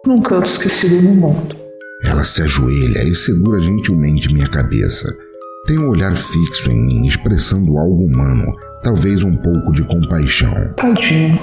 num 0.06 0.20
canto 0.20 0.46
esquecido 0.46 1.02
no 1.02 1.14
mundo. 1.14 1.56
Ela 2.04 2.24
se 2.24 2.42
ajoelha 2.42 3.02
e 3.04 3.14
segura 3.14 3.60
gentilmente 3.60 4.32
minha 4.32 4.48
cabeça. 4.48 5.08
Tem 5.66 5.78
um 5.78 5.90
olhar 5.90 6.16
fixo 6.16 6.70
em 6.70 6.86
mim, 6.86 7.06
expressando 7.06 7.76
algo 7.76 8.04
humano, 8.04 8.50
talvez 8.82 9.22
um 9.22 9.36
pouco 9.36 9.72
de 9.72 9.82
compaixão. 9.82 10.72
Tadinho. 10.76 11.38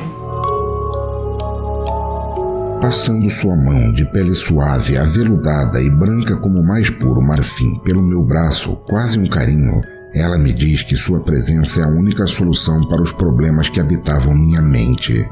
Passando 2.86 3.28
sua 3.32 3.56
mão 3.56 3.92
de 3.92 4.06
pele 4.06 4.36
suave, 4.36 4.96
aveludada 4.96 5.82
e 5.82 5.90
branca 5.90 6.38
como 6.38 6.60
o 6.60 6.64
mais 6.64 6.88
puro 6.88 7.20
marfim 7.20 7.80
pelo 7.80 8.00
meu 8.00 8.22
braço, 8.22 8.76
quase 8.88 9.18
um 9.18 9.28
carinho, 9.28 9.82
ela 10.14 10.38
me 10.38 10.54
diz 10.54 10.84
que 10.84 10.96
sua 10.96 11.20
presença 11.20 11.82
é 11.82 11.84
a 11.84 11.88
única 11.88 12.28
solução 12.28 12.88
para 12.88 13.02
os 13.02 13.12
problemas 13.12 13.70
que 13.70 13.80
habitavam 13.80 14.36
minha 14.36 14.62
mente. 14.62 15.28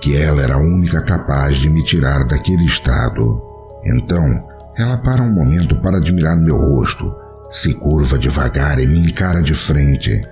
Que 0.00 0.16
ela 0.16 0.40
era 0.40 0.54
a 0.54 0.60
única 0.60 1.02
capaz 1.02 1.56
de 1.56 1.68
me 1.68 1.82
tirar 1.82 2.24
daquele 2.24 2.66
estado. 2.66 3.42
Então, 3.84 4.44
ela 4.76 4.96
para 4.96 5.24
um 5.24 5.32
momento 5.32 5.74
para 5.80 5.96
admirar 5.96 6.36
meu 6.36 6.56
rosto, 6.56 7.12
se 7.50 7.74
curva 7.74 8.16
devagar 8.16 8.78
e 8.78 8.86
me 8.86 9.00
encara 9.00 9.42
de 9.42 9.54
frente. 9.54 10.22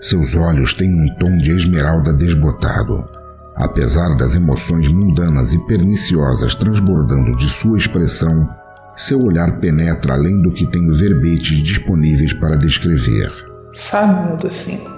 Seus 0.00 0.34
olhos 0.34 0.72
têm 0.72 0.94
um 0.94 1.14
tom 1.16 1.36
de 1.36 1.50
esmeralda 1.50 2.14
desbotado 2.14 3.19
Apesar 3.60 4.16
das 4.16 4.34
emoções 4.34 4.88
mundanas 4.88 5.52
e 5.52 5.58
perniciosas 5.66 6.54
transbordando 6.54 7.36
de 7.36 7.46
sua 7.46 7.76
expressão, 7.76 8.48
seu 8.96 9.22
olhar 9.22 9.60
penetra 9.60 10.14
além 10.14 10.40
do 10.40 10.50
que 10.50 10.66
tenho 10.66 10.90
verbetes 10.90 11.62
disponíveis 11.62 12.32
para 12.32 12.56
descrever. 12.56 13.30
Sabe, 13.74 14.28
meu 14.28 14.36
docinho, 14.38 14.90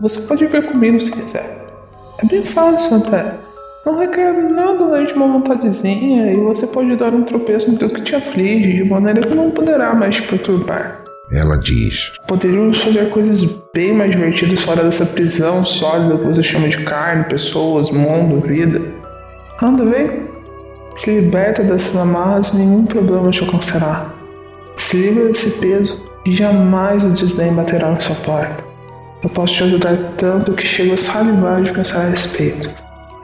você 0.00 0.22
pode 0.22 0.46
ver 0.46 0.64
comigo 0.64 0.98
se 0.98 1.12
quiser. 1.12 1.66
É 2.16 2.24
bem 2.24 2.46
fácil 2.46 2.96
até. 2.96 3.34
Não 3.84 3.98
requer 3.98 4.32
nada 4.52 4.84
além 4.84 5.06
de 5.06 5.12
uma 5.12 5.28
vontadezinha 5.28 6.32
e 6.32 6.36
você 6.38 6.66
pode 6.66 6.96
dar 6.96 7.14
um 7.14 7.24
tropeço 7.24 7.70
no 7.70 7.76
que 7.76 8.00
te 8.00 8.14
aflige 8.14 8.72
de 8.72 8.84
maneira 8.84 9.20
que 9.20 9.34
não 9.34 9.50
poderá 9.50 9.92
mais 9.94 10.16
te 10.16 10.22
perturbar. 10.22 10.97
Ela 11.30 11.58
diz: 11.58 12.12
Poderíamos 12.26 12.82
fazer 12.82 13.10
coisas 13.10 13.44
bem 13.74 13.92
mais 13.92 14.10
divertidas 14.10 14.62
fora 14.62 14.82
dessa 14.82 15.04
prisão 15.04 15.64
sólida 15.64 16.18
que 16.18 16.26
você 16.26 16.42
chama 16.42 16.68
de 16.68 16.82
carne, 16.84 17.24
pessoas, 17.24 17.90
mundo, 17.90 18.40
vida. 18.40 18.80
Anda, 19.62 19.84
vem. 19.84 20.28
Se 20.96 21.20
liberta 21.20 21.62
dessas 21.62 21.94
amarras 21.96 22.48
e 22.50 22.56
nenhum 22.56 22.84
problema 22.84 23.30
te 23.30 23.42
alcançará. 23.42 24.06
Se 24.76 24.96
livra 24.96 25.26
desse 25.26 25.50
peso 25.52 26.04
e 26.24 26.34
jamais 26.34 27.04
o 27.04 27.10
desdém 27.10 27.52
baterá 27.52 27.90
na 27.90 28.00
sua 28.00 28.16
porta. 28.16 28.64
Eu 29.22 29.28
posso 29.28 29.54
te 29.54 29.64
ajudar 29.64 29.96
tanto 30.16 30.52
que 30.52 30.66
chego 30.66 30.94
a 30.94 30.96
salivar 30.96 31.62
de 31.62 31.72
pensar 31.72 32.06
a 32.06 32.08
respeito. 32.08 32.70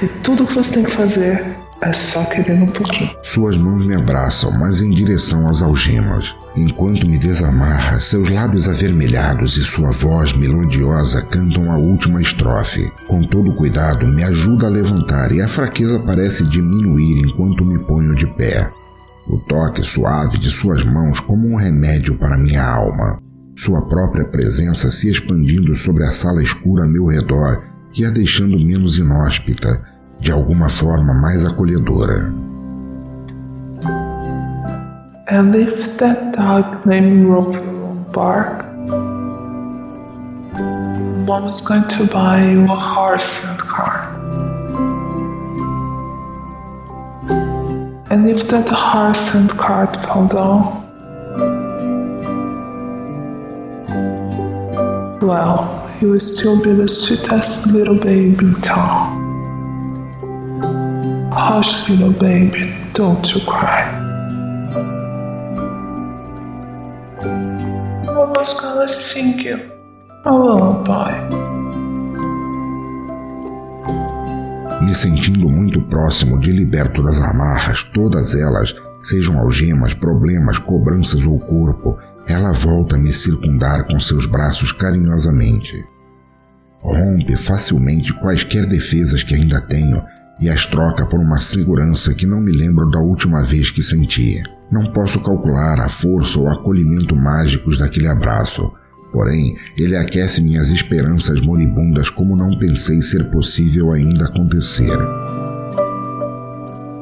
E 0.03 0.07
tudo 0.07 0.45
o 0.45 0.47
que 0.47 0.55
você 0.55 0.75
tem 0.75 0.85
que 0.85 0.91
fazer 0.91 1.64
é 1.85 1.93
só 1.93 2.25
querer 2.25 2.63
um 2.63 2.67
pouquinho. 2.67 3.11
Suas 3.23 3.57
mãos 3.57 3.87
me 3.87 3.95
abraçam, 3.95 4.51
mas 4.53 4.81
em 4.81 4.91
direção 4.91 5.49
às 5.49 5.63
algemas. 5.63 6.35
Enquanto 6.57 7.07
me 7.07 7.19
desamarra, 7.19 8.01
seus 8.01 8.29
lábios 8.31 8.69
avermelhados 8.69 9.57
e 9.57 9.63
sua 9.63 9.91
voz 9.91 10.33
melodiosa 10.33 11.21
cantam 11.23 11.71
a 11.71 11.77
última 11.77 12.21
estrofe. 12.21 12.91
Com 13.07 13.23
todo 13.23 13.55
cuidado, 13.55 14.07
me 14.07 14.23
ajuda 14.23 14.67
a 14.67 14.71
levantar 14.71 15.33
e 15.33 15.43
a 15.43 15.49
fraqueza 15.49 15.99
parece 15.99 16.45
diminuir 16.45 17.19
enquanto 17.19 17.65
me 17.65 17.79
ponho 17.79 18.15
de 18.15 18.27
pé. 18.27 18.71
O 19.27 19.39
toque 19.39 19.83
suave 19.83 20.39
de 20.39 20.51
suas 20.51 20.85
mãos 20.85 21.21
como 21.21 21.49
um 21.49 21.57
remédio 21.57 22.17
para 22.17 22.39
minha 22.39 22.63
alma. 22.63 23.19
Sua 23.57 23.83
própria 23.87 24.25
presença 24.25 24.91
se 24.91 25.11
expandindo 25.11 25.75
sobre 25.75 26.05
a 26.05 26.13
sala 26.13 26.43
escura 26.43 26.85
a 26.85 26.89
meu 26.89 27.07
redor 27.07 27.63
e 27.97 28.05
a 28.05 28.11
deixando 28.11 28.59
menos 28.59 28.99
inóspita, 28.99 29.81
de 30.25 30.33
alguma 30.33 30.71
forma 30.71 31.13
mais 31.13 31.45
acolhedora. 31.45 32.33
And 35.29 35.55
if 35.55 35.99
that 35.99 36.33
dog 36.33 36.87
named 36.87 37.29
bark, 38.11 38.65
one 41.27 41.45
was 41.45 41.61
going 41.61 41.87
to 41.89 42.07
buy 42.07 42.43
you 42.43 42.65
a 42.65 42.75
horse 42.75 43.45
and 43.47 43.59
cart. 43.59 44.09
And 48.11 48.27
if 48.27 48.49
that 48.49 48.69
horse 48.71 49.35
and 49.35 49.51
cart 49.51 49.95
fell 49.95 50.27
down, 50.27 50.81
well, 55.21 55.87
you 56.01 56.13
will 56.13 56.21
still 56.21 56.63
be 56.65 56.73
the 56.73 56.89
sweetest 56.89 57.67
little 57.67 57.97
baby 57.97 58.39
in 58.39 58.55
town. 58.63 59.14
Hush, 61.47 61.91
little 61.91 62.11
baby, 62.11 62.73
don't 62.95 63.35
you 63.35 63.41
cry. 63.45 63.85
Mama's 68.07 68.55
gonna 68.55 68.89
sing 68.89 69.39
you 69.41 69.61
a 70.25 70.33
lullaby. 70.33 71.13
Me 74.83 74.95
sentindo 74.95 75.51
muito 75.51 75.83
próximo 75.83 76.41
de 76.41 76.51
liberto 76.51 77.03
das 77.03 77.21
amarras, 77.21 77.83
todas 77.93 78.35
elas, 78.35 78.75
sejam 79.03 79.39
algemas, 79.39 79.93
problemas, 79.93 80.57
cobranças 80.57 81.27
ou 81.27 81.39
corpo, 81.41 81.99
ela 82.27 82.53
volta 82.53 82.97
a 82.97 82.99
me 82.99 83.13
circundar 83.13 83.87
com 83.87 84.01
seus 84.01 84.25
braços 84.25 84.73
carinhosamente. 84.73 85.85
Rompe 86.81 87.37
facilmente 87.37 88.15
quaisquer 88.15 88.65
defesas 88.67 89.23
que 89.23 89.35
ainda 89.35 89.61
tenho 89.61 90.03
e 90.41 90.49
as 90.49 90.67
troca 90.67 91.07
por 91.07 91.21
uma 91.21 91.39
segurança 91.39 92.15
que 92.15 92.27
não 92.27 92.41
me 92.41 92.53
lembro 92.53 92.91
da 92.91 92.99
última 92.99 93.43
vez 93.43 93.71
que 93.71 93.83
senti. 93.83 94.43
Não 94.71 94.93
posso 94.93 95.21
calcular 95.21 95.81
a 95.81 95.89
força 95.89 96.39
ou 96.39 96.49
acolhimento 96.49 97.15
mágicos 97.15 97.79
daquele 97.79 98.09
abraço, 98.09 98.73
porém 99.13 99.57
ele 99.79 99.97
aquece 99.97 100.43
minhas 100.43 100.71
esperanças 100.71 101.41
moribundas 101.41 102.11
como 102.11 102.37
não 102.37 102.59
pensei 102.59 103.01
ser 103.01 103.31
possível 103.31 103.93
ainda 103.93 104.25
acontecer. 104.25 104.99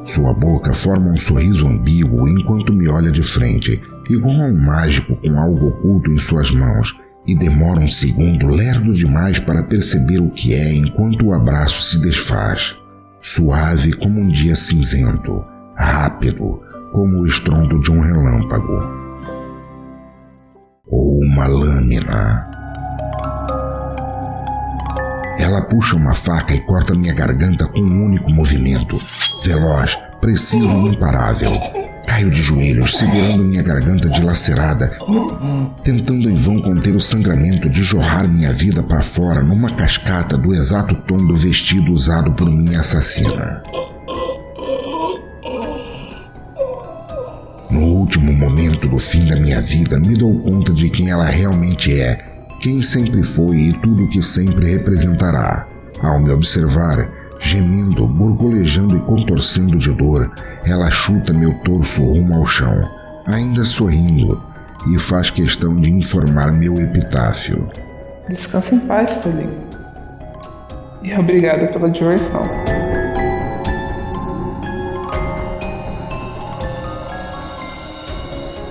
Sua 0.05 0.33
boca 0.33 0.73
forma 0.73 1.09
um 1.09 1.17
sorriso 1.17 1.67
ambíguo 1.67 2.27
enquanto 2.27 2.73
me 2.73 2.87
olha 2.87 3.09
de 3.09 3.23
frente, 3.23 3.81
igual 4.09 4.41
a 4.41 4.45
um 4.45 4.57
mágico 4.59 5.15
com 5.15 5.39
algo 5.39 5.69
oculto 5.69 6.11
em 6.11 6.19
suas 6.19 6.51
mãos, 6.51 6.95
e 7.25 7.33
demora 7.33 7.79
um 7.79 7.89
segundo 7.89 8.47
lerdo 8.47 8.93
demais 8.93 9.39
para 9.39 9.63
perceber 9.63 10.19
o 10.19 10.29
que 10.29 10.53
é 10.53 10.73
enquanto 10.73 11.27
o 11.27 11.33
abraço 11.33 11.81
se 11.81 12.01
desfaz. 12.01 12.75
Suave 13.25 13.93
como 13.93 14.19
um 14.19 14.27
dia 14.27 14.53
cinzento, 14.53 15.45
rápido 15.77 16.59
como 16.91 17.19
o 17.19 17.25
estrondo 17.25 17.79
de 17.79 17.89
um 17.89 18.01
relâmpago. 18.01 18.83
Ou 20.85 21.19
uma 21.23 21.47
lâmina. 21.47 22.51
Ela 25.39 25.61
puxa 25.61 25.95
uma 25.95 26.13
faca 26.13 26.53
e 26.53 26.59
corta 26.65 26.93
minha 26.93 27.13
garganta 27.13 27.65
com 27.65 27.79
um 27.79 28.05
único 28.05 28.29
movimento, 28.29 28.99
veloz, 29.45 29.97
preciso 30.19 30.67
e 30.67 30.89
imparável. 30.89 31.92
Caio 32.13 32.29
de 32.29 32.43
joelhos, 32.43 32.95
segurando 32.95 33.43
minha 33.43 33.63
garganta 33.63 34.07
dilacerada, 34.07 34.91
tentando 35.83 36.29
em 36.29 36.35
vão 36.35 36.61
conter 36.61 36.95
o 36.95 36.99
sangramento 36.99 37.67
de 37.67 37.81
jorrar 37.81 38.27
minha 38.27 38.53
vida 38.53 38.83
para 38.83 39.01
fora 39.01 39.41
numa 39.41 39.71
cascata 39.71 40.37
do 40.37 40.53
exato 40.53 40.93
tom 40.93 41.17
do 41.17 41.35
vestido 41.35 41.91
usado 41.91 42.31
por 42.33 42.51
minha 42.51 42.81
assassina. 42.81 43.63
No 47.71 47.81
último 47.81 48.31
momento 48.31 48.87
do 48.87 48.99
fim 48.99 49.25
da 49.25 49.35
minha 49.35 49.59
vida, 49.59 49.99
me 49.99 50.13
dou 50.13 50.39
conta 50.43 50.71
de 50.71 50.91
quem 50.91 51.09
ela 51.09 51.25
realmente 51.25 51.99
é, 51.99 52.19
quem 52.61 52.83
sempre 52.83 53.23
foi 53.23 53.57
e 53.57 53.73
tudo 53.73 54.03
o 54.03 54.09
que 54.09 54.21
sempre 54.21 54.69
representará. 54.69 55.67
Ao 55.99 56.21
me 56.21 56.29
observar, 56.29 57.09
gemendo, 57.39 58.07
gorgolejando 58.07 58.97
e 58.97 58.99
contorcendo 58.99 59.77
de 59.77 59.91
dor, 59.91 60.29
ela 60.65 60.89
chuta 60.89 61.33
meu 61.33 61.53
torso 61.59 62.03
rumo 62.03 62.35
ao 62.35 62.45
chão, 62.45 62.89
ainda 63.25 63.63
sorrindo, 63.63 64.41
e 64.87 64.97
faz 64.97 65.29
questão 65.29 65.75
de 65.75 65.89
informar 65.89 66.51
meu 66.51 66.79
epitáfio. 66.79 67.69
Descansa 68.29 68.75
em 68.75 68.79
paz, 68.79 69.19
Tolinho. 69.19 69.63
E 71.01 71.13
obrigada 71.13 71.67
pela 71.67 71.89
diversão. 71.89 72.47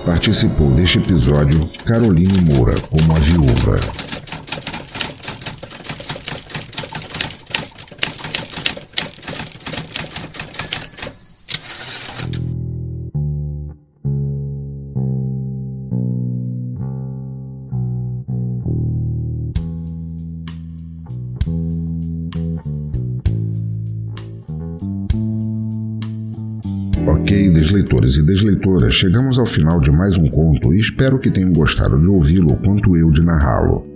Participou 0.05 0.69
deste 0.71 0.97
episódio 0.97 1.69
Caroline 1.85 2.41
Moura 2.41 2.75
como 2.89 3.15
a 3.15 3.19
viúva. 3.19 3.75
E 28.17 28.23
desleitoras, 28.23 28.93
chegamos 28.93 29.39
ao 29.39 29.45
final 29.45 29.79
de 29.79 29.91
mais 29.91 30.17
um 30.17 30.27
conto 30.29 30.73
e 30.73 30.79
espero 30.79 31.19
que 31.19 31.31
tenham 31.31 31.53
gostado 31.53 31.99
de 31.99 32.07
ouvi-lo 32.07 32.55
quanto 32.57 32.95
eu 32.95 33.11
de 33.11 33.21
narrá-lo. 33.21 33.87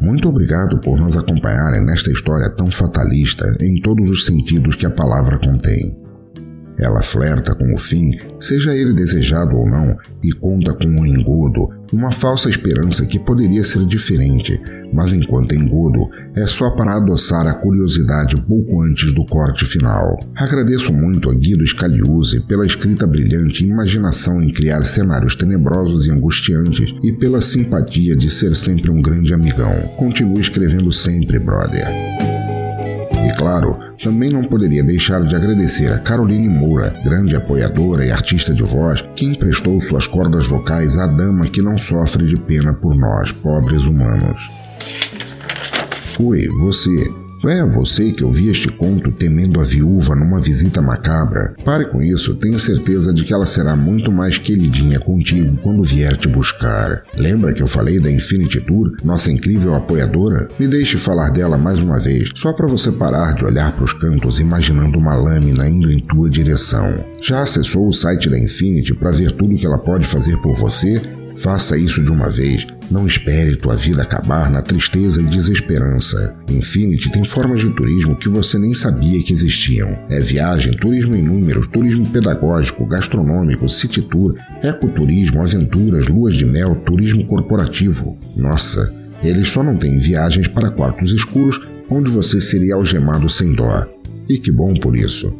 Muito 0.00 0.28
obrigado 0.28 0.78
por 0.78 0.98
nos 0.98 1.16
acompanharem 1.16 1.84
nesta 1.84 2.10
história 2.10 2.48
tão 2.50 2.70
fatalista 2.70 3.56
em 3.60 3.80
todos 3.80 4.08
os 4.08 4.24
sentidos 4.24 4.74
que 4.74 4.86
a 4.86 4.90
palavra 4.90 5.38
contém. 5.38 6.09
Ela 6.80 7.02
flerta 7.02 7.54
com 7.54 7.74
o 7.74 7.76
fim, 7.76 8.18
seja 8.40 8.74
ele 8.74 8.94
desejado 8.94 9.54
ou 9.54 9.68
não, 9.68 9.94
e 10.22 10.32
conta 10.32 10.72
com 10.72 10.86
um 10.86 11.04
engodo, 11.04 11.68
uma 11.92 12.10
falsa 12.10 12.48
esperança 12.48 13.04
que 13.04 13.18
poderia 13.18 13.62
ser 13.62 13.84
diferente, 13.84 14.58
mas 14.92 15.12
enquanto 15.12 15.54
engodo, 15.54 16.08
é 16.34 16.46
só 16.46 16.70
para 16.70 16.96
adoçar 16.96 17.46
a 17.46 17.52
curiosidade 17.52 18.36
pouco 18.48 18.82
antes 18.82 19.12
do 19.12 19.26
corte 19.26 19.66
final. 19.66 20.18
Agradeço 20.34 20.92
muito 20.92 21.28
a 21.28 21.34
Guido 21.34 21.66
Scaliuzzi 21.66 22.40
pela 22.40 22.64
escrita 22.64 23.06
brilhante 23.06 23.64
e 23.64 23.68
imaginação 23.68 24.42
em 24.42 24.50
criar 24.50 24.82
cenários 24.84 25.36
tenebrosos 25.36 26.06
e 26.06 26.10
angustiantes 26.10 26.94
e 27.02 27.12
pela 27.12 27.42
simpatia 27.42 28.16
de 28.16 28.30
ser 28.30 28.56
sempre 28.56 28.90
um 28.90 29.02
grande 29.02 29.34
amigão. 29.34 29.74
Continue 29.96 30.40
escrevendo 30.40 30.90
sempre, 30.90 31.38
brother. 31.38 32.19
E 33.26 33.36
claro, 33.36 33.78
também 34.02 34.30
não 34.30 34.44
poderia 34.44 34.82
deixar 34.82 35.22
de 35.24 35.36
agradecer 35.36 35.92
a 35.92 35.98
Caroline 35.98 36.48
Moura, 36.48 36.98
grande 37.04 37.36
apoiadora 37.36 38.04
e 38.04 38.10
artista 38.10 38.52
de 38.54 38.62
voz, 38.62 39.04
que 39.14 39.26
emprestou 39.26 39.78
suas 39.80 40.06
cordas 40.06 40.46
vocais 40.46 40.96
à 40.96 41.06
dama 41.06 41.46
que 41.46 41.60
não 41.60 41.76
sofre 41.76 42.24
de 42.24 42.36
pena 42.36 42.72
por 42.72 42.94
nós, 42.96 43.30
pobres 43.30 43.84
humanos. 43.84 44.50
Oi, 46.18 46.48
você. 46.60 47.19
É, 47.44 47.64
você 47.64 48.10
que 48.10 48.24
ouvia 48.24 48.50
este 48.50 48.68
conto 48.68 49.10
temendo 49.10 49.60
a 49.60 49.64
viúva 49.64 50.14
numa 50.14 50.38
visita 50.38 50.82
macabra. 50.82 51.54
Pare 51.64 51.86
com 51.86 52.02
isso, 52.02 52.34
tenho 52.34 52.58
certeza 52.58 53.12
de 53.12 53.24
que 53.24 53.32
ela 53.32 53.46
será 53.46 53.74
muito 53.74 54.12
mais 54.12 54.36
queridinha 54.38 54.98
contigo 54.98 55.56
quando 55.62 55.82
vier 55.82 56.16
te 56.16 56.28
buscar. 56.28 57.02
Lembra 57.16 57.52
que 57.52 57.62
eu 57.62 57.66
falei 57.66 57.98
da 57.98 58.10
Infinity 58.10 58.60
Tour, 58.60 58.96
nossa 59.02 59.30
incrível 59.30 59.74
apoiadora? 59.74 60.48
Me 60.58 60.68
deixe 60.68 60.98
falar 60.98 61.30
dela 61.30 61.56
mais 61.56 61.78
uma 61.78 61.98
vez, 61.98 62.30
só 62.34 62.52
para 62.52 62.66
você 62.66 62.92
parar 62.92 63.34
de 63.34 63.44
olhar 63.44 63.72
para 63.72 63.84
os 63.84 63.92
cantos 63.92 64.38
imaginando 64.38 64.98
uma 64.98 65.16
lâmina 65.16 65.68
indo 65.68 65.90
em 65.90 66.00
tua 66.00 66.28
direção. 66.28 67.04
Já 67.22 67.42
acessou 67.42 67.88
o 67.88 67.92
site 67.92 68.28
da 68.28 68.38
Infinity 68.38 68.94
para 68.94 69.10
ver 69.10 69.32
tudo 69.32 69.56
que 69.56 69.66
ela 69.66 69.78
pode 69.78 70.06
fazer 70.06 70.36
por 70.38 70.54
você? 70.56 71.00
Faça 71.40 71.78
isso 71.78 72.02
de 72.02 72.12
uma 72.12 72.28
vez. 72.28 72.66
Não 72.90 73.06
espere 73.06 73.56
tua 73.56 73.74
vida 73.74 74.02
acabar 74.02 74.50
na 74.50 74.60
tristeza 74.60 75.22
e 75.22 75.24
desesperança. 75.24 76.36
Infinity 76.50 77.10
tem 77.10 77.24
formas 77.24 77.60
de 77.60 77.70
turismo 77.70 78.14
que 78.14 78.28
você 78.28 78.58
nem 78.58 78.74
sabia 78.74 79.22
que 79.22 79.32
existiam. 79.32 79.96
É 80.10 80.20
viagem, 80.20 80.76
turismo 80.76 81.16
em 81.16 81.22
números, 81.22 81.66
turismo 81.68 82.06
pedagógico, 82.06 82.84
gastronômico, 82.84 83.68
city 83.70 84.02
tour, 84.02 84.36
ecoturismo, 84.62 85.40
aventuras, 85.40 86.08
luas 86.08 86.34
de 86.34 86.44
mel, 86.44 86.74
turismo 86.84 87.24
corporativo. 87.26 88.18
Nossa, 88.36 88.92
eles 89.22 89.48
só 89.48 89.62
não 89.62 89.76
têm 89.76 89.96
viagens 89.96 90.46
para 90.46 90.70
quartos 90.70 91.10
escuros 91.10 91.58
onde 91.88 92.10
você 92.10 92.38
seria 92.38 92.74
algemado 92.74 93.30
sem 93.30 93.54
dó. 93.54 93.86
E 94.28 94.38
que 94.38 94.52
bom 94.52 94.74
por 94.74 94.94
isso. 94.94 95.32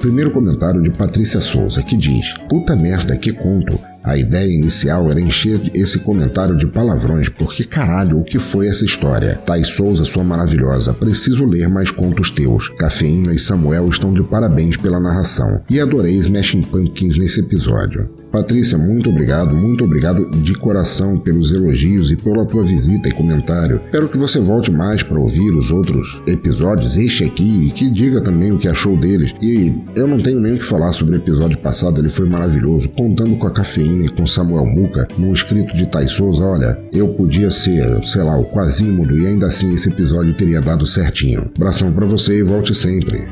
Primeiro 0.00 0.32
comentário 0.32 0.82
de 0.82 0.90
Patrícia 0.90 1.40
Souza, 1.40 1.82
que 1.82 1.96
diz: 1.96 2.34
Puta 2.48 2.74
merda, 2.74 3.16
que 3.16 3.32
conto! 3.32 3.93
A 4.04 4.18
ideia 4.18 4.52
inicial 4.52 5.10
era 5.10 5.18
encher 5.18 5.70
esse 5.72 5.98
comentário 5.98 6.54
de 6.54 6.66
palavrões, 6.66 7.30
porque 7.30 7.64
caralho, 7.64 8.18
o 8.18 8.24
que 8.24 8.38
foi 8.38 8.68
essa 8.68 8.84
história? 8.84 9.40
Thais 9.46 9.68
Souza, 9.68 10.04
sua 10.04 10.22
maravilhosa, 10.22 10.92
preciso 10.92 11.46
ler 11.46 11.70
mais 11.70 11.90
contos 11.90 12.30
teus. 12.30 12.68
Cafeína 12.68 13.32
e 13.32 13.38
Samuel 13.38 13.88
estão 13.88 14.12
de 14.12 14.22
parabéns 14.22 14.76
pela 14.76 15.00
narração. 15.00 15.62
E 15.70 15.80
adorei 15.80 16.16
Smashing 16.16 16.60
Pumpkins 16.60 17.16
nesse 17.16 17.40
episódio. 17.40 18.10
Patrícia, 18.30 18.76
muito 18.76 19.08
obrigado, 19.08 19.54
muito 19.54 19.84
obrigado 19.84 20.28
de 20.42 20.54
coração 20.54 21.16
pelos 21.16 21.52
elogios 21.52 22.10
e 22.10 22.16
pela 22.16 22.44
tua 22.44 22.64
visita 22.64 23.08
e 23.08 23.12
comentário. 23.12 23.80
Espero 23.86 24.08
que 24.08 24.18
você 24.18 24.40
volte 24.40 24.72
mais 24.72 25.02
para 25.02 25.20
ouvir 25.20 25.54
os 25.54 25.70
outros 25.70 26.20
episódios, 26.26 26.96
este 26.96 27.24
aqui, 27.24 27.68
e 27.68 27.70
que 27.70 27.88
diga 27.88 28.20
também 28.20 28.50
o 28.50 28.58
que 28.58 28.68
achou 28.68 28.96
deles. 28.96 29.32
E 29.40 29.72
eu 29.94 30.08
não 30.08 30.20
tenho 30.20 30.40
nem 30.40 30.54
o 30.54 30.58
que 30.58 30.64
falar 30.64 30.92
sobre 30.92 31.14
o 31.14 31.18
episódio 31.18 31.56
passado, 31.58 32.00
ele 32.00 32.08
foi 32.08 32.28
maravilhoso, 32.28 32.88
contando 32.88 33.36
com 33.36 33.46
a 33.46 33.52
cafeína 33.52 33.93
com 34.08 34.26
Samuel 34.26 34.66
Muca, 34.66 35.06
num 35.16 35.32
escrito 35.32 35.74
de 35.74 35.86
Thais 35.86 36.12
Souza, 36.12 36.44
olha, 36.44 36.78
eu 36.92 37.08
podia 37.08 37.50
ser, 37.50 38.04
sei 38.04 38.22
lá, 38.22 38.36
o 38.36 38.44
Quasímodo 38.44 39.18
e 39.18 39.26
ainda 39.26 39.46
assim 39.46 39.72
esse 39.72 39.88
episódio 39.88 40.34
teria 40.34 40.60
dado 40.60 40.84
certinho. 40.84 41.50
Abração 41.56 41.92
para 41.92 42.06
você 42.06 42.38
e 42.38 42.42
volte 42.42 42.74
sempre. 42.74 43.28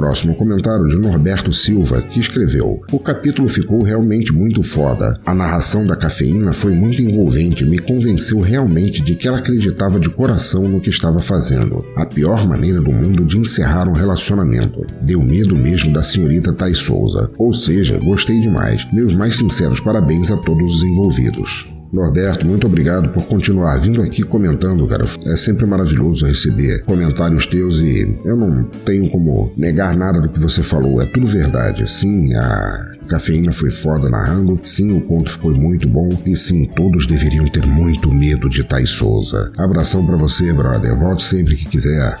Próximo 0.00 0.34
comentário 0.34 0.86
de 0.86 0.96
Norberto 0.96 1.52
Silva, 1.52 2.00
que 2.00 2.18
escreveu: 2.18 2.80
O 2.90 2.98
capítulo 2.98 3.50
ficou 3.50 3.82
realmente 3.82 4.32
muito 4.32 4.62
foda. 4.62 5.20
A 5.26 5.34
narração 5.34 5.84
da 5.84 5.94
cafeína 5.94 6.54
foi 6.54 6.72
muito 6.72 7.02
envolvente 7.02 7.64
e 7.64 7.66
me 7.66 7.78
convenceu 7.78 8.40
realmente 8.40 9.02
de 9.02 9.14
que 9.14 9.28
ela 9.28 9.36
acreditava 9.36 10.00
de 10.00 10.08
coração 10.08 10.66
no 10.66 10.80
que 10.80 10.88
estava 10.88 11.20
fazendo. 11.20 11.84
A 11.94 12.06
pior 12.06 12.48
maneira 12.48 12.80
do 12.80 12.90
mundo 12.90 13.26
de 13.26 13.36
encerrar 13.36 13.90
um 13.90 13.92
relacionamento. 13.92 14.86
Deu 15.02 15.22
medo 15.22 15.54
mesmo 15.54 15.92
da 15.92 16.02
senhorita 16.02 16.50
Thais 16.50 16.78
Souza. 16.78 17.30
Ou 17.36 17.52
seja, 17.52 17.98
gostei 17.98 18.40
demais. 18.40 18.90
Meus 18.94 19.14
mais 19.14 19.36
sinceros 19.36 19.80
parabéns 19.80 20.30
a 20.30 20.36
todos 20.38 20.76
os 20.76 20.82
envolvidos. 20.82 21.79
Norberto, 21.92 22.46
muito 22.46 22.66
obrigado 22.66 23.08
por 23.08 23.24
continuar 23.24 23.76
vindo 23.78 24.00
aqui 24.00 24.22
comentando, 24.22 24.86
cara. 24.86 25.04
É 25.26 25.36
sempre 25.36 25.66
maravilhoso 25.66 26.26
receber 26.26 26.84
comentários 26.84 27.46
teus 27.46 27.80
e 27.80 28.16
eu 28.24 28.36
não 28.36 28.64
tenho 28.84 29.10
como 29.10 29.52
negar 29.56 29.96
nada 29.96 30.20
do 30.20 30.28
que 30.28 30.38
você 30.38 30.62
falou. 30.62 31.02
É 31.02 31.06
tudo 31.06 31.26
verdade. 31.26 31.90
Sim, 31.90 32.34
a 32.34 32.90
Cafeína 33.08 33.52
foi 33.52 33.72
foda 33.72 34.08
narrando, 34.08 34.60
sim, 34.64 34.96
o 34.96 35.00
conto 35.00 35.32
ficou 35.32 35.52
muito 35.52 35.88
bom 35.88 36.10
e 36.24 36.36
sim, 36.36 36.70
todos 36.76 37.06
deveriam 37.06 37.50
ter 37.50 37.66
muito 37.66 38.12
medo 38.12 38.48
de 38.48 38.62
Thais 38.62 38.90
Souza. 38.90 39.50
Abração 39.58 40.06
para 40.06 40.16
você, 40.16 40.52
brother. 40.52 40.96
Volte 40.96 41.24
sempre 41.24 41.56
que 41.56 41.66
quiser. 41.66 42.16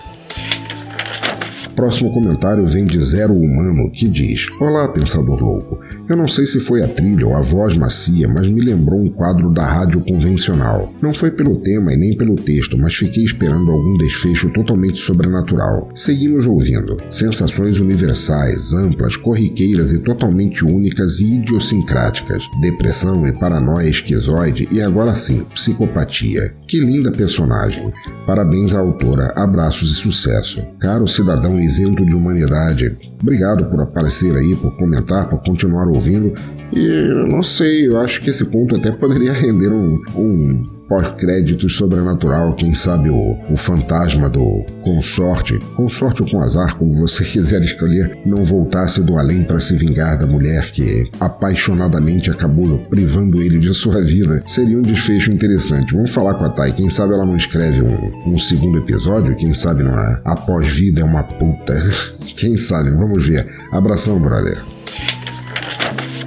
Próximo 1.80 2.12
comentário 2.12 2.66
vem 2.66 2.84
de 2.84 3.00
Zero 3.00 3.32
Humano, 3.32 3.90
que 3.90 4.06
diz: 4.06 4.48
Olá, 4.60 4.86
pensador 4.88 5.42
louco. 5.42 5.80
Eu 6.06 6.14
não 6.14 6.28
sei 6.28 6.44
se 6.44 6.60
foi 6.60 6.82
a 6.82 6.88
trilha 6.88 7.26
ou 7.26 7.34
a 7.34 7.40
voz 7.40 7.74
macia, 7.74 8.28
mas 8.28 8.46
me 8.48 8.60
lembrou 8.60 9.00
um 9.00 9.08
quadro 9.08 9.50
da 9.50 9.64
rádio 9.64 10.00
convencional. 10.02 10.92
Não 11.00 11.14
foi 11.14 11.30
pelo 11.30 11.56
tema 11.60 11.94
e 11.94 11.96
nem 11.96 12.14
pelo 12.14 12.36
texto, 12.36 12.76
mas 12.76 12.94
fiquei 12.96 13.24
esperando 13.24 13.70
algum 13.70 13.96
desfecho 13.96 14.50
totalmente 14.50 14.98
sobrenatural. 14.98 15.88
Seguimos 15.94 16.46
ouvindo. 16.46 16.98
Sensações 17.08 17.80
universais, 17.80 18.74
amplas, 18.74 19.16
corriqueiras 19.16 19.90
e 19.92 20.00
totalmente 20.00 20.62
únicas 20.62 21.20
e 21.20 21.36
idiosincráticas. 21.36 22.44
Depressão 22.60 23.26
e 23.26 23.32
paranoia 23.32 23.88
esquizoide 23.88 24.68
e 24.70 24.82
agora 24.82 25.14
sim, 25.14 25.46
psicopatia. 25.54 26.52
Que 26.66 26.78
linda 26.78 27.10
personagem. 27.10 27.90
Parabéns 28.26 28.74
à 28.74 28.80
autora, 28.80 29.32
abraços 29.34 29.92
e 29.92 29.94
sucesso. 29.94 30.60
Caro 30.78 31.08
cidadão 31.08 31.58
isento 31.70 32.04
de 32.04 32.14
humanidade, 32.14 32.96
obrigado 33.22 33.70
por 33.70 33.80
aparecer 33.80 34.36
aí, 34.36 34.56
por 34.56 34.76
comentar, 34.76 35.30
por 35.30 35.42
continuar 35.42 35.86
ouvindo. 35.88 36.34
E 36.72 36.84
eu 37.10 37.26
não 37.26 37.42
sei, 37.42 37.88
eu 37.88 37.98
acho 37.98 38.20
que 38.20 38.30
esse 38.30 38.44
ponto 38.44 38.76
até 38.76 38.90
poderia 38.90 39.32
render 39.34 39.68
um, 39.68 40.00
um 40.14 40.80
pós-créditos 40.90 41.76
sobrenatural, 41.76 42.52
quem 42.56 42.74
sabe 42.74 43.08
o, 43.08 43.36
o 43.48 43.56
fantasma 43.56 44.28
do 44.28 44.64
consorte, 44.82 45.56
consorte 45.76 46.20
ou 46.20 46.28
com 46.28 46.42
azar, 46.42 46.76
como 46.76 46.92
você 46.94 47.22
quiser 47.24 47.62
escolher, 47.62 48.18
não 48.26 48.42
voltasse 48.42 49.00
do 49.00 49.16
além 49.16 49.44
para 49.44 49.60
se 49.60 49.76
vingar 49.76 50.18
da 50.18 50.26
mulher 50.26 50.72
que 50.72 51.08
apaixonadamente 51.20 52.28
acabou 52.28 52.76
privando 52.90 53.40
ele 53.40 53.58
de 53.58 53.72
sua 53.72 54.02
vida. 54.02 54.42
Seria 54.48 54.76
um 54.76 54.82
desfecho 54.82 55.30
interessante. 55.30 55.94
Vamos 55.94 56.12
falar 56.12 56.34
com 56.34 56.44
a 56.44 56.50
Thay, 56.50 56.72
quem 56.72 56.90
sabe 56.90 57.14
ela 57.14 57.24
não 57.24 57.36
escreve 57.36 57.82
um, 57.82 58.32
um 58.34 58.38
segundo 58.38 58.78
episódio, 58.78 59.36
quem 59.36 59.54
sabe 59.54 59.84
não 59.84 59.96
é? 59.96 60.20
Após 60.24 60.66
vida 60.66 61.02
é 61.02 61.04
uma 61.04 61.22
puta. 61.22 61.80
Quem 62.36 62.56
sabe, 62.56 62.88
vamos 62.90 63.26
ver. 63.26 63.46
Abração, 63.70 64.18
brother. 64.18 64.79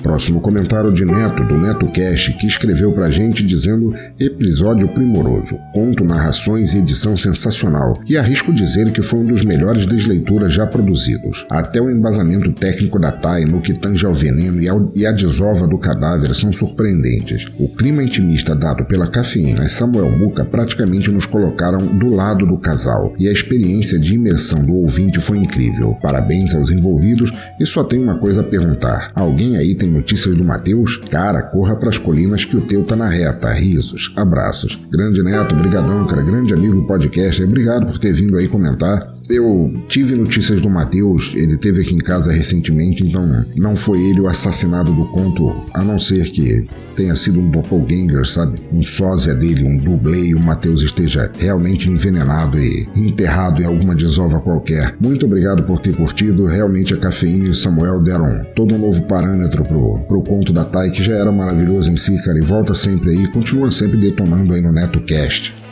Próximo 0.03 0.41
comentário 0.41 0.91
de 0.91 1.05
Neto, 1.05 1.45
do 1.45 1.57
Neto 1.57 1.87
Cash, 1.87 2.35
que 2.37 2.45
escreveu 2.45 2.91
pra 2.91 3.09
gente 3.09 3.41
dizendo 3.41 3.95
episódio 4.19 4.85
primoroso, 4.89 5.57
conto, 5.73 6.03
narrações 6.03 6.73
e 6.73 6.79
edição 6.79 7.15
sensacional, 7.15 7.97
e 8.05 8.17
arrisco 8.17 8.51
dizer 8.51 8.91
que 8.91 9.01
foi 9.01 9.19
um 9.19 9.25
dos 9.25 9.45
melhores 9.45 9.85
das 9.85 10.05
leituras 10.05 10.53
já 10.53 10.67
produzidos. 10.67 11.45
Até 11.49 11.81
o 11.81 11.89
embasamento 11.89 12.51
técnico 12.51 12.99
da 12.99 13.13
Thay 13.13 13.45
no 13.45 13.61
que 13.61 13.71
tange 13.71 14.05
ao 14.05 14.13
veneno 14.13 14.61
e, 14.61 14.67
ao, 14.67 14.91
e 14.93 15.05
a 15.05 15.11
desova 15.13 15.65
do 15.65 15.77
cadáver 15.77 16.35
são 16.35 16.51
surpreendentes. 16.51 17.47
O 17.57 17.69
clima 17.69 18.03
intimista 18.03 18.53
dado 18.53 18.83
pela 18.83 19.07
cafeína 19.07 19.63
e 19.63 19.69
Samuel 19.69 20.11
Muca 20.11 20.43
praticamente 20.43 21.09
nos 21.09 21.25
colocaram 21.25 21.77
do 21.79 22.09
lado 22.09 22.45
do 22.45 22.57
casal, 22.57 23.13
e 23.17 23.29
a 23.29 23.31
experiência 23.31 23.97
de 23.97 24.15
imersão 24.15 24.65
do 24.65 24.73
ouvinte 24.73 25.21
foi 25.21 25.37
incrível. 25.37 25.97
Parabéns 26.01 26.53
aos 26.53 26.69
envolvidos 26.69 27.31
e 27.57 27.65
só 27.65 27.85
tenho 27.85 28.03
uma 28.03 28.17
coisa 28.17 28.41
a 28.41 28.43
perguntar: 28.43 29.09
alguém 29.15 29.55
aí 29.55 29.73
tem 29.73 29.92
notícias 29.93 30.35
do 30.35 30.43
Matheus? 30.43 30.97
Cara, 30.97 31.41
corra 31.41 31.75
pras 31.75 31.97
colinas 31.97 32.43
que 32.43 32.57
o 32.57 32.61
teu 32.61 32.83
tá 32.83 32.95
na 32.95 33.07
reta. 33.07 33.51
Risos, 33.53 34.11
abraços. 34.15 34.77
Grande 34.91 35.23
Neto, 35.23 35.55
brigadão, 35.55 36.05
cara. 36.07 36.21
Grande 36.21 36.53
amigo 36.53 36.75
do 36.75 36.87
podcast. 36.87 37.43
Obrigado 37.43 37.85
por 37.85 37.99
ter 37.99 38.13
vindo 38.13 38.35
aí 38.35 38.47
comentar. 38.47 39.12
Eu 39.29 39.73
tive 39.87 40.15
notícias 40.15 40.61
do 40.61 40.69
Matheus, 40.69 41.31
ele 41.35 41.57
teve 41.57 41.81
aqui 41.81 41.93
em 41.93 41.99
casa 41.99 42.31
recentemente, 42.31 43.03
então 43.03 43.45
não 43.55 43.75
foi 43.75 44.01
ele 44.01 44.21
o 44.21 44.27
assassinado 44.27 44.91
do 44.91 45.05
conto, 45.05 45.55
a 45.73 45.83
não 45.83 45.97
ser 45.97 46.29
que 46.31 46.67
tenha 46.95 47.15
sido 47.15 47.39
um 47.39 47.49
doppelganger, 47.49 48.25
sabe? 48.25 48.59
Um 48.71 48.83
sósia 48.83 49.33
dele, 49.33 49.63
um 49.63 49.77
dublê 49.77 50.27
e 50.27 50.35
o 50.35 50.39
Matheus 50.39 50.81
esteja 50.81 51.31
realmente 51.37 51.89
envenenado 51.89 52.59
e 52.59 52.87
enterrado 52.95 53.61
em 53.61 53.65
alguma 53.65 53.95
desova 53.95 54.39
qualquer. 54.39 54.95
Muito 54.99 55.25
obrigado 55.25 55.63
por 55.63 55.79
ter 55.79 55.95
curtido, 55.95 56.45
realmente 56.45 56.93
a 56.93 56.97
cafeína 56.97 57.45
e 57.45 57.49
o 57.49 57.53
Samuel 57.53 58.01
deram 58.01 58.45
todo 58.55 58.75
um 58.75 58.79
novo 58.79 59.03
parâmetro 59.03 59.63
pro, 59.63 59.99
pro 60.07 60.23
conto 60.23 60.51
da 60.51 60.65
Tai, 60.65 60.91
que 60.91 61.03
já 61.03 61.13
era 61.13 61.31
maravilhoso 61.31 61.91
em 61.91 61.95
si, 61.95 62.21
cara, 62.23 62.37
e 62.37 62.41
volta 62.41 62.73
sempre 62.73 63.11
aí, 63.11 63.31
continua 63.31 63.71
sempre 63.71 63.97
detonando 63.97 64.53
aí 64.53 64.61
no 64.61 64.71
NetoCast. 64.71 65.62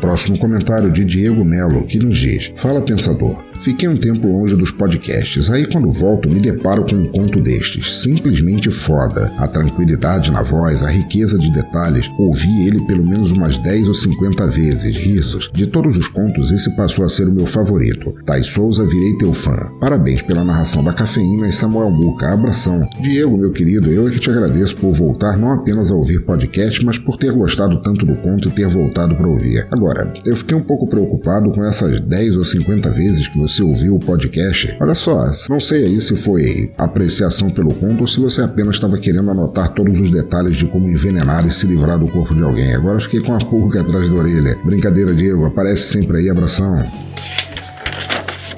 Próximo 0.00 0.38
comentário 0.38 0.90
de 0.90 1.04
Diego 1.04 1.44
Melo, 1.44 1.86
que 1.86 1.98
nos 1.98 2.20
diz: 2.20 2.52
Fala 2.56 2.84
pensador. 2.84 3.44
Fiquei 3.66 3.88
um 3.88 3.96
tempo 3.96 4.28
longe 4.28 4.54
dos 4.54 4.70
podcasts, 4.70 5.50
aí 5.50 5.66
quando 5.66 5.90
volto 5.90 6.28
me 6.28 6.38
deparo 6.38 6.84
com 6.84 6.94
um 6.94 7.08
conto 7.08 7.40
destes. 7.40 7.96
Simplesmente 7.96 8.70
foda. 8.70 9.32
A 9.38 9.48
tranquilidade 9.48 10.30
na 10.30 10.40
voz, 10.40 10.84
a 10.84 10.88
riqueza 10.88 11.36
de 11.36 11.50
detalhes. 11.50 12.08
Ouvi 12.16 12.64
ele 12.64 12.86
pelo 12.86 13.04
menos 13.04 13.32
umas 13.32 13.58
10 13.58 13.88
ou 13.88 13.94
50 13.94 14.46
vezes, 14.46 14.96
risos. 14.96 15.50
De 15.52 15.66
todos 15.66 15.96
os 15.96 16.06
contos, 16.06 16.52
esse 16.52 16.76
passou 16.76 17.04
a 17.04 17.08
ser 17.08 17.26
o 17.26 17.32
meu 17.32 17.44
favorito. 17.44 18.14
Tai 18.24 18.40
Souza, 18.44 18.84
virei 18.84 19.18
teu 19.18 19.34
fã. 19.34 19.56
Parabéns 19.80 20.22
pela 20.22 20.44
narração 20.44 20.84
da 20.84 20.92
cafeína 20.92 21.48
e 21.48 21.52
Samuel 21.52 21.90
Muca. 21.90 22.32
Abração. 22.32 22.88
Diego, 23.02 23.36
meu 23.36 23.50
querido, 23.50 23.90
eu 23.90 24.06
é 24.06 24.12
que 24.12 24.20
te 24.20 24.30
agradeço 24.30 24.76
por 24.76 24.92
voltar 24.92 25.36
não 25.36 25.50
apenas 25.50 25.90
a 25.90 25.94
ouvir 25.96 26.24
podcast, 26.24 26.84
mas 26.84 27.00
por 27.00 27.16
ter 27.16 27.32
gostado 27.32 27.82
tanto 27.82 28.06
do 28.06 28.14
conto 28.14 28.46
e 28.46 28.52
ter 28.52 28.68
voltado 28.68 29.16
para 29.16 29.26
ouvir. 29.26 29.66
Agora, 29.72 30.14
eu 30.24 30.36
fiquei 30.36 30.56
um 30.56 30.62
pouco 30.62 30.86
preocupado 30.86 31.50
com 31.50 31.64
essas 31.64 31.98
10 31.98 32.36
ou 32.36 32.44
50 32.44 32.90
vezes 32.90 33.26
que 33.26 33.36
você 33.36 33.55
ouviu 33.62 33.96
o 33.96 34.00
podcast. 34.00 34.76
Olha 34.80 34.94
só, 34.94 35.30
não 35.48 35.60
sei 35.60 35.84
aí 35.84 36.00
se 36.00 36.16
foi 36.16 36.72
apreciação 36.76 37.50
pelo 37.50 37.74
conto 37.74 38.02
ou 38.02 38.06
se 38.06 38.20
você 38.20 38.42
apenas 38.42 38.76
estava 38.76 38.98
querendo 38.98 39.30
anotar 39.30 39.72
todos 39.72 39.98
os 39.98 40.10
detalhes 40.10 40.56
de 40.56 40.66
como 40.66 40.88
envenenar 40.88 41.46
e 41.46 41.50
se 41.50 41.66
livrar 41.66 41.98
do 41.98 42.08
corpo 42.08 42.34
de 42.34 42.42
alguém. 42.42 42.74
Agora 42.74 43.00
fiquei 43.00 43.20
com 43.20 43.34
a 43.34 43.38
pulga 43.38 43.80
atrás 43.80 44.10
da 44.10 44.16
orelha. 44.16 44.58
Brincadeira, 44.64 45.14
Diego, 45.14 45.46
aparece 45.46 45.84
sempre 45.84 46.18
aí, 46.18 46.30
abração. 46.30 46.84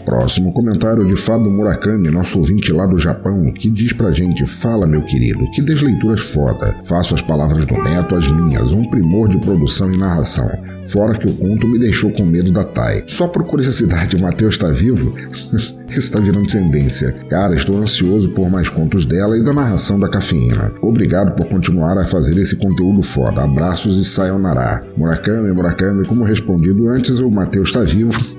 Próximo 0.08 0.54
comentário 0.54 1.06
de 1.06 1.14
Fábio 1.16 1.50
Murakami, 1.50 2.08
nosso 2.08 2.38
ouvinte 2.38 2.72
lá 2.72 2.86
do 2.86 2.96
Japão, 2.96 3.52
que 3.52 3.68
diz 3.68 3.92
pra 3.92 4.10
gente: 4.10 4.46
Fala, 4.46 4.86
meu 4.86 5.02
querido, 5.02 5.46
que 5.50 5.60
desleituras 5.60 6.22
foda. 6.22 6.74
Faço 6.84 7.14
as 7.14 7.20
palavras 7.20 7.66
do 7.66 7.74
neto 7.74 8.14
as 8.14 8.26
minhas, 8.26 8.72
um 8.72 8.88
primor 8.88 9.28
de 9.28 9.36
produção 9.36 9.92
e 9.92 9.98
narração. 9.98 10.48
Fora 10.86 11.18
que 11.18 11.28
o 11.28 11.34
conto 11.34 11.68
me 11.68 11.78
deixou 11.78 12.10
com 12.10 12.24
medo 12.24 12.50
da 12.50 12.64
Tai. 12.64 13.04
Só 13.06 13.28
por 13.28 13.44
curiosidade, 13.44 14.16
o 14.16 14.20
Matheus 14.20 14.56
tá 14.56 14.70
vivo? 14.70 15.14
Isso 15.94 16.10
tá 16.10 16.20
virando 16.20 16.48
tendência. 16.48 17.12
Cara, 17.28 17.54
estou 17.54 17.76
ansioso 17.76 18.30
por 18.30 18.48
mais 18.48 18.70
contos 18.70 19.04
dela 19.04 19.36
e 19.36 19.44
da 19.44 19.52
narração 19.52 20.00
da 20.00 20.08
cafeína. 20.08 20.72
Obrigado 20.80 21.36
por 21.36 21.46
continuar 21.46 21.98
a 21.98 22.06
fazer 22.06 22.38
esse 22.38 22.56
conteúdo 22.56 23.02
foda. 23.02 23.44
Abraços 23.44 24.00
e 24.00 24.06
sayonara. 24.06 24.82
Murakami, 24.96 25.52
Murakami, 25.52 26.06
como 26.06 26.24
respondido 26.24 26.88
antes, 26.88 27.20
o 27.20 27.30
Matheus 27.30 27.70
tá 27.70 27.82
vivo 27.82 28.37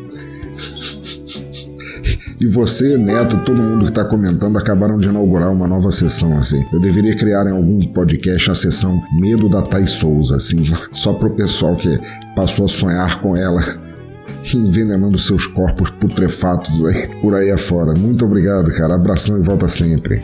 e 2.41 2.47
você, 2.47 2.97
Neto, 2.97 3.43
todo 3.43 3.61
mundo 3.61 3.83
que 3.83 3.89
está 3.89 4.05
comentando 4.05 4.57
acabaram 4.57 4.97
de 4.97 5.09
inaugurar 5.09 5.51
uma 5.51 5.67
nova 5.67 5.91
sessão, 5.91 6.37
assim. 6.37 6.65
Eu 6.71 6.79
deveria 6.79 7.15
criar 7.15 7.45
em 7.45 7.51
algum 7.51 7.79
podcast 7.91 8.51
a 8.51 8.55
sessão 8.55 9.01
Medo 9.19 9.49
da 9.49 9.61
Thais 9.61 9.91
Souza, 9.91 10.37
assim, 10.37 10.63
só 10.93 11.11
pro 11.13 11.35
pessoal 11.35 11.75
que 11.75 11.99
passou 12.35 12.65
a 12.65 12.69
sonhar 12.69 13.19
com 13.19 13.35
ela 13.35 13.61
envenenando 14.55 15.19
seus 15.19 15.45
corpos 15.45 15.89
putrefatos 15.89 16.85
aí, 16.85 17.09
por 17.21 17.35
aí 17.35 17.51
afora. 17.51 17.93
Muito 17.99 18.23
obrigado, 18.23 18.71
cara. 18.71 18.95
Abração 18.95 19.37
e 19.37 19.43
volta 19.43 19.67
sempre. 19.67 20.23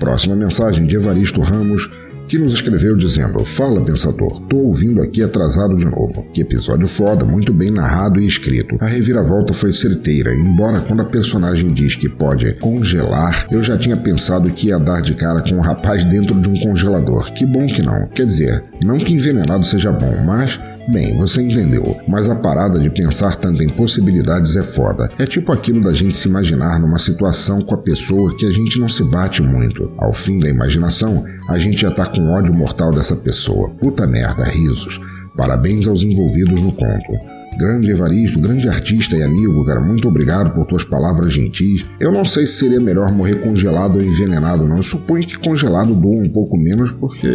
Próxima 0.00 0.34
mensagem 0.34 0.86
de 0.86 0.96
Evaristo 0.96 1.40
Ramos 1.40 1.88
que 2.32 2.38
nos 2.38 2.54
escreveu 2.54 2.96
dizendo: 2.96 3.44
Fala, 3.44 3.84
pensador, 3.84 4.40
tô 4.48 4.56
ouvindo 4.56 5.02
aqui 5.02 5.22
atrasado 5.22 5.76
de 5.76 5.84
novo. 5.84 6.26
Que 6.32 6.40
episódio 6.40 6.88
foda, 6.88 7.26
muito 7.26 7.52
bem 7.52 7.70
narrado 7.70 8.18
e 8.18 8.26
escrito. 8.26 8.74
A 8.80 8.86
reviravolta 8.86 9.52
foi 9.52 9.70
certeira, 9.70 10.34
embora 10.34 10.80
quando 10.80 11.02
a 11.02 11.04
personagem 11.04 11.70
diz 11.74 11.94
que 11.94 12.08
pode 12.08 12.50
congelar, 12.54 13.46
eu 13.50 13.62
já 13.62 13.76
tinha 13.76 13.98
pensado 13.98 14.48
que 14.48 14.68
ia 14.68 14.78
dar 14.78 15.02
de 15.02 15.12
cara 15.12 15.42
com 15.42 15.56
um 15.56 15.60
rapaz 15.60 16.06
dentro 16.06 16.40
de 16.40 16.48
um 16.48 16.58
congelador. 16.58 17.30
Que 17.34 17.44
bom 17.44 17.66
que 17.66 17.82
não. 17.82 18.08
Quer 18.08 18.24
dizer, 18.24 18.64
não 18.82 18.96
que 18.96 19.12
envenenado 19.12 19.66
seja 19.66 19.92
bom, 19.92 20.16
mas 20.24 20.58
Bem, 20.88 21.16
você 21.16 21.40
entendeu, 21.40 21.96
mas 22.08 22.28
a 22.28 22.34
parada 22.34 22.78
de 22.78 22.90
pensar 22.90 23.36
tanto 23.36 23.62
em 23.62 23.68
possibilidades 23.68 24.56
é 24.56 24.62
foda. 24.62 25.08
É 25.18 25.24
tipo 25.24 25.52
aquilo 25.52 25.80
da 25.80 25.92
gente 25.92 26.16
se 26.16 26.28
imaginar 26.28 26.80
numa 26.80 26.98
situação 26.98 27.62
com 27.62 27.74
a 27.74 27.78
pessoa 27.78 28.36
que 28.36 28.46
a 28.46 28.50
gente 28.50 28.78
não 28.78 28.88
se 28.88 29.04
bate 29.04 29.42
muito. 29.42 29.92
Ao 29.96 30.12
fim 30.12 30.40
da 30.40 30.48
imaginação, 30.48 31.24
a 31.48 31.58
gente 31.58 31.80
já 31.80 31.90
tá 31.90 32.04
com 32.04 32.32
ódio 32.32 32.52
mortal 32.52 32.90
dessa 32.90 33.14
pessoa. 33.14 33.70
Puta 33.70 34.06
merda, 34.06 34.44
risos. 34.44 35.00
Parabéns 35.36 35.86
aos 35.86 36.02
envolvidos 36.02 36.60
no 36.60 36.72
conto. 36.72 37.41
Grande 37.62 37.92
Evaristo, 37.92 38.40
grande 38.40 38.68
artista 38.68 39.16
e 39.16 39.22
amigo, 39.22 39.64
cara, 39.64 39.80
muito 39.80 40.08
obrigado 40.08 40.52
por 40.52 40.66
tuas 40.66 40.82
palavras 40.82 41.32
gentis. 41.32 41.86
Eu 42.00 42.10
não 42.10 42.24
sei 42.24 42.44
se 42.44 42.54
seria 42.54 42.80
melhor 42.80 43.12
morrer 43.12 43.36
congelado 43.36 43.94
ou 43.94 44.02
envenenado, 44.02 44.66
não. 44.66 44.78
Eu 44.78 44.82
suponho 44.82 45.24
que 45.24 45.38
congelado 45.38 45.94
doa 45.94 46.24
um 46.24 46.28
pouco 46.28 46.58
menos, 46.58 46.90
porque 46.90 47.28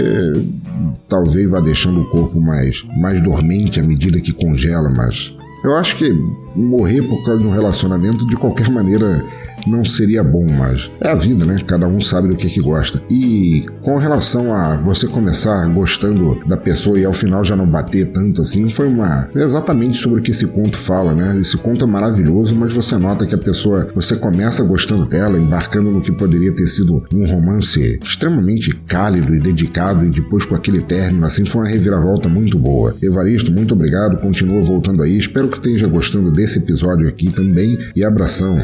talvez 1.08 1.50
vá 1.50 1.62
deixando 1.62 2.02
o 2.02 2.10
corpo 2.10 2.42
mais, 2.42 2.84
mais 2.98 3.22
dormente 3.22 3.80
à 3.80 3.84
medida 3.84 4.20
que 4.20 4.34
congela, 4.34 4.90
mas 4.90 5.34
eu 5.63 5.74
acho 5.78 5.96
que 5.96 6.12
morrer 6.54 7.04
por 7.04 7.24
causa 7.24 7.40
de 7.40 7.48
um 7.48 7.52
relacionamento 7.52 8.28
de 8.28 8.36
qualquer 8.36 8.70
maneira 8.70 9.24
não 9.65 9.84
seria 9.84 10.24
bom, 10.24 10.46
mas 10.48 10.89
é 11.02 11.10
a 11.10 11.15
vida, 11.15 11.46
né? 11.46 11.62
Cada 11.65 11.88
um 11.88 12.02
sabe 12.02 12.28
do 12.28 12.36
que, 12.36 12.50
que 12.50 12.62
gosta. 12.62 13.02
E 13.10 13.65
com 13.82 13.98
relação 13.98 14.54
a 14.54 14.76
você 14.76 15.08
começar 15.08 15.65
gostando 15.67 16.39
da 16.46 16.58
pessoa 16.58 17.00
e 17.00 17.06
ao 17.06 17.13
final 17.13 17.43
já 17.43 17.56
não 17.56 17.67
bater 17.67 18.12
tanto 18.12 18.41
assim, 18.41 18.70
foi 18.70 18.88
uma. 18.88 19.30
exatamente 19.36 19.98
sobre 19.98 20.20
o 20.20 20.24
que 20.24 20.32
esse 20.32 20.48
conto 20.48 20.78
fala, 20.78 21.13
né? 21.13 21.39
Esse 21.39 21.58
conto 21.58 21.86
é 21.86 21.88
maravilhoso, 21.88 22.56
mas 22.56 22.74
você 22.74 22.98
nota 22.98 23.26
que 23.26 23.36
a 23.36 23.39
pessoa. 23.39 23.88
Você 23.96 24.15
começa 24.15 24.63
gostando 24.63 25.06
dela, 25.06 25.38
embarcando 25.38 25.89
no 25.89 26.02
que 26.02 26.12
poderia 26.12 26.54
ter 26.54 26.67
sido 26.67 27.04
um 27.13 27.26
romance 27.26 28.00
extremamente 28.04 28.76
cálido 28.88 29.36
e 29.36 29.39
dedicado, 29.39 30.06
e 30.06 30.10
depois 30.10 30.46
com 30.46 30.56
aquele 30.56 30.82
término, 30.82 31.26
assim, 31.26 31.46
foi 31.46 31.62
uma 31.62 31.70
reviravolta 31.70 32.30
muito 32.30 32.58
boa. 32.60 32.96
Evaristo, 33.02 33.52
muito 33.52 33.74
obrigado, 33.74 34.17
continua 34.17 34.62
voltando 34.62 35.04
aí. 35.04 35.17
Espero 35.17 35.48
que 35.48 35.58
esteja 35.58 35.88
gostando 35.88 36.32
desse 36.32 36.60
episódio 36.60 37.08
aqui 37.08 37.32
também 37.32 37.78
e 37.96 38.04
abração. 38.04 38.58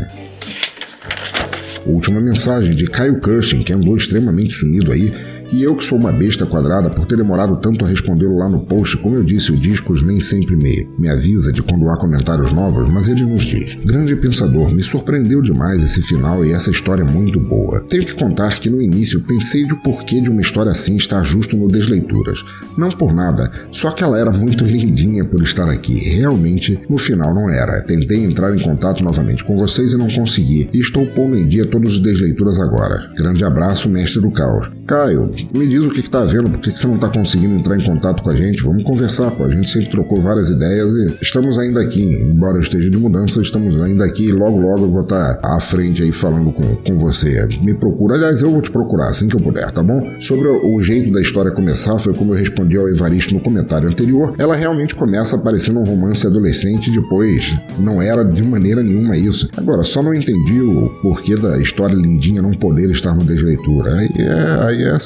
Última 1.85 2.21
mensagem 2.21 2.73
de 2.73 2.87
Caio 2.87 3.19
Cushing, 3.19 3.63
que 3.63 3.73
andou 3.73 3.97
extremamente 3.97 4.53
sumido 4.53 4.91
aí 4.91 5.11
e 5.53 5.61
eu 5.61 5.75
que 5.75 5.85
sou 5.85 5.99
uma 5.99 6.11
besta 6.11 6.47
quadrada 6.47 6.89
por 6.89 7.05
ter 7.05 7.15
demorado 7.15 7.57
tanto 7.57 7.85
a 7.85 7.87
respondê-lo 7.87 8.39
lá 8.39 8.49
no 8.49 8.61
post, 8.61 8.97
como 8.97 9.17
eu 9.17 9.23
disse, 9.23 9.51
o 9.51 9.57
Discos 9.57 10.01
nem 10.01 10.19
sempre 10.19 10.55
me, 10.55 10.89
me 10.97 11.07
avisa 11.07 11.53
de 11.53 11.61
quando 11.61 11.87
há 11.91 11.95
comentários 11.95 12.51
novos, 12.51 12.89
mas 12.89 13.07
ele 13.07 13.23
nos 13.23 13.43
diz: 13.43 13.75
Grande 13.85 14.15
pensador, 14.15 14.71
me 14.71 14.81
surpreendeu 14.81 15.43
demais 15.43 15.83
esse 15.83 16.01
final 16.01 16.43
e 16.43 16.51
essa 16.51 16.71
história 16.71 17.05
muito 17.05 17.39
boa. 17.39 17.81
Tenho 17.81 18.03
que 18.03 18.15
contar 18.15 18.59
que 18.59 18.67
no 18.67 18.81
início 18.81 19.21
pensei 19.21 19.63
de 19.63 19.73
o 19.73 19.77
porquê 19.77 20.19
de 20.19 20.31
uma 20.31 20.41
história 20.41 20.71
assim 20.71 20.95
estar 20.95 21.21
justo 21.23 21.55
no 21.55 21.67
Desleituras. 21.67 22.43
Não 22.75 22.89
por 22.89 23.13
nada, 23.13 23.51
só 23.71 23.91
que 23.91 24.03
ela 24.03 24.19
era 24.19 24.31
muito 24.31 24.65
lindinha 24.65 25.23
por 25.23 25.43
estar 25.43 25.69
aqui. 25.69 25.99
Realmente, 25.99 26.79
no 26.89 26.97
final 26.97 27.31
não 27.31 27.47
era. 27.47 27.79
Tentei 27.81 28.23
entrar 28.23 28.55
em 28.57 28.63
contato 28.63 29.03
novamente 29.03 29.43
com 29.43 29.55
vocês 29.55 29.93
e 29.93 29.97
não 29.97 30.09
consegui, 30.09 30.67
e 30.73 30.79
estou 30.79 31.05
pondo 31.05 31.37
em 31.37 31.47
dia 31.47 31.67
todos 31.67 31.93
os 31.93 31.99
Desleituras 31.99 32.59
agora. 32.59 33.11
Grande 33.15 33.45
abraço, 33.45 33.87
mestre 33.87 34.19
do 34.19 34.31
caos. 34.31 34.71
Caio, 34.87 35.29
me 35.53 35.67
diz 35.67 35.83
o 35.83 35.89
que, 35.89 35.99
está 35.99 36.23
vendo, 36.23 36.49
por 36.49 36.59
que, 36.59 36.71
você 36.71 36.87
não 36.87 36.95
está 36.95 37.09
conseguindo 37.09 37.55
entrar 37.55 37.79
em 37.79 37.85
contato 37.85 38.23
com 38.23 38.29
a 38.29 38.35
gente. 38.35 38.63
Vamos 38.63 38.83
conversar, 38.83 39.31
pô. 39.31 39.43
A 39.45 39.49
gente 39.49 39.69
sempre 39.69 39.89
trocou 39.89 40.19
várias 40.21 40.49
ideias 40.49 40.91
e 40.91 41.17
estamos 41.21 41.57
ainda 41.57 41.81
aqui, 41.81 42.03
embora 42.03 42.57
eu 42.57 42.61
esteja 42.61 42.89
de 42.89 42.97
mudança, 42.97 43.41
estamos 43.41 43.81
ainda 43.81 44.05
aqui 44.05 44.31
logo, 44.31 44.59
logo 44.59 44.85
eu 44.85 44.91
vou 44.91 45.01
estar 45.01 45.35
tá 45.35 45.55
à 45.55 45.59
frente 45.59 46.03
aí 46.03 46.11
falando 46.11 46.51
com, 46.51 46.75
com 46.75 46.97
você. 46.97 47.45
Me 47.61 47.73
procura, 47.73 48.15
aliás, 48.15 48.41
eu 48.41 48.51
vou 48.51 48.61
te 48.61 48.71
procurar 48.71 49.09
assim 49.09 49.27
que 49.27 49.35
eu 49.35 49.41
puder, 49.41 49.69
tá 49.71 49.83
bom? 49.83 50.01
Sobre 50.19 50.47
o 50.47 50.81
jeito 50.81 51.11
da 51.11 51.21
história 51.21 51.51
começar, 51.51 51.97
foi 51.99 52.13
como 52.13 52.33
eu 52.33 52.37
respondi 52.37 52.77
ao 52.77 52.89
Evaristo 52.89 53.33
no 53.33 53.39
comentário 53.39 53.89
anterior. 53.89 54.35
Ela 54.37 54.55
realmente 54.55 54.95
começa 54.95 55.37
parecendo 55.37 55.79
um 55.79 55.83
romance 55.83 56.25
adolescente 56.25 56.89
e 56.89 56.93
depois 56.93 57.55
não 57.79 58.01
era 58.01 58.23
de 58.23 58.43
maneira 58.43 58.83
nenhuma 58.83 59.17
isso. 59.17 59.49
Agora, 59.55 59.83
só 59.83 60.01
não 60.01 60.13
entendi 60.13 60.61
o 60.61 60.89
porquê 61.01 61.35
da 61.35 61.57
história 61.59 61.95
lindinha 61.95 62.41
não 62.41 62.51
poder 62.51 62.89
estar 62.89 63.13
no 63.13 63.23
desleitura. 63.23 63.93
Aí 63.95 64.09
é, 64.17 64.65
aí 64.65 64.83
é 64.83 64.99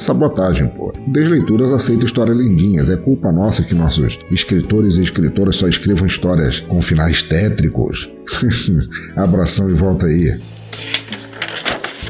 pô. 0.70 0.94
Desleituras 1.08 1.74
aceita 1.74 2.06
histórias 2.06 2.38
lindinhas. 2.38 2.90
É 2.90 2.98
culpa 2.98 3.32
nossa 3.32 3.64
que 3.64 3.74
nossos 3.74 4.20
escritores 4.32 4.98
e 4.98 5.02
escritoras 5.02 5.56
só 5.56 5.68
escrevam 5.68 6.06
histórias 6.06 6.60
com 6.60 6.82
finais 6.82 7.24
tétricos. 7.24 8.10
Abração 9.16 9.70
e 9.70 9.74
volta 9.74 10.06
aí. 10.06 10.38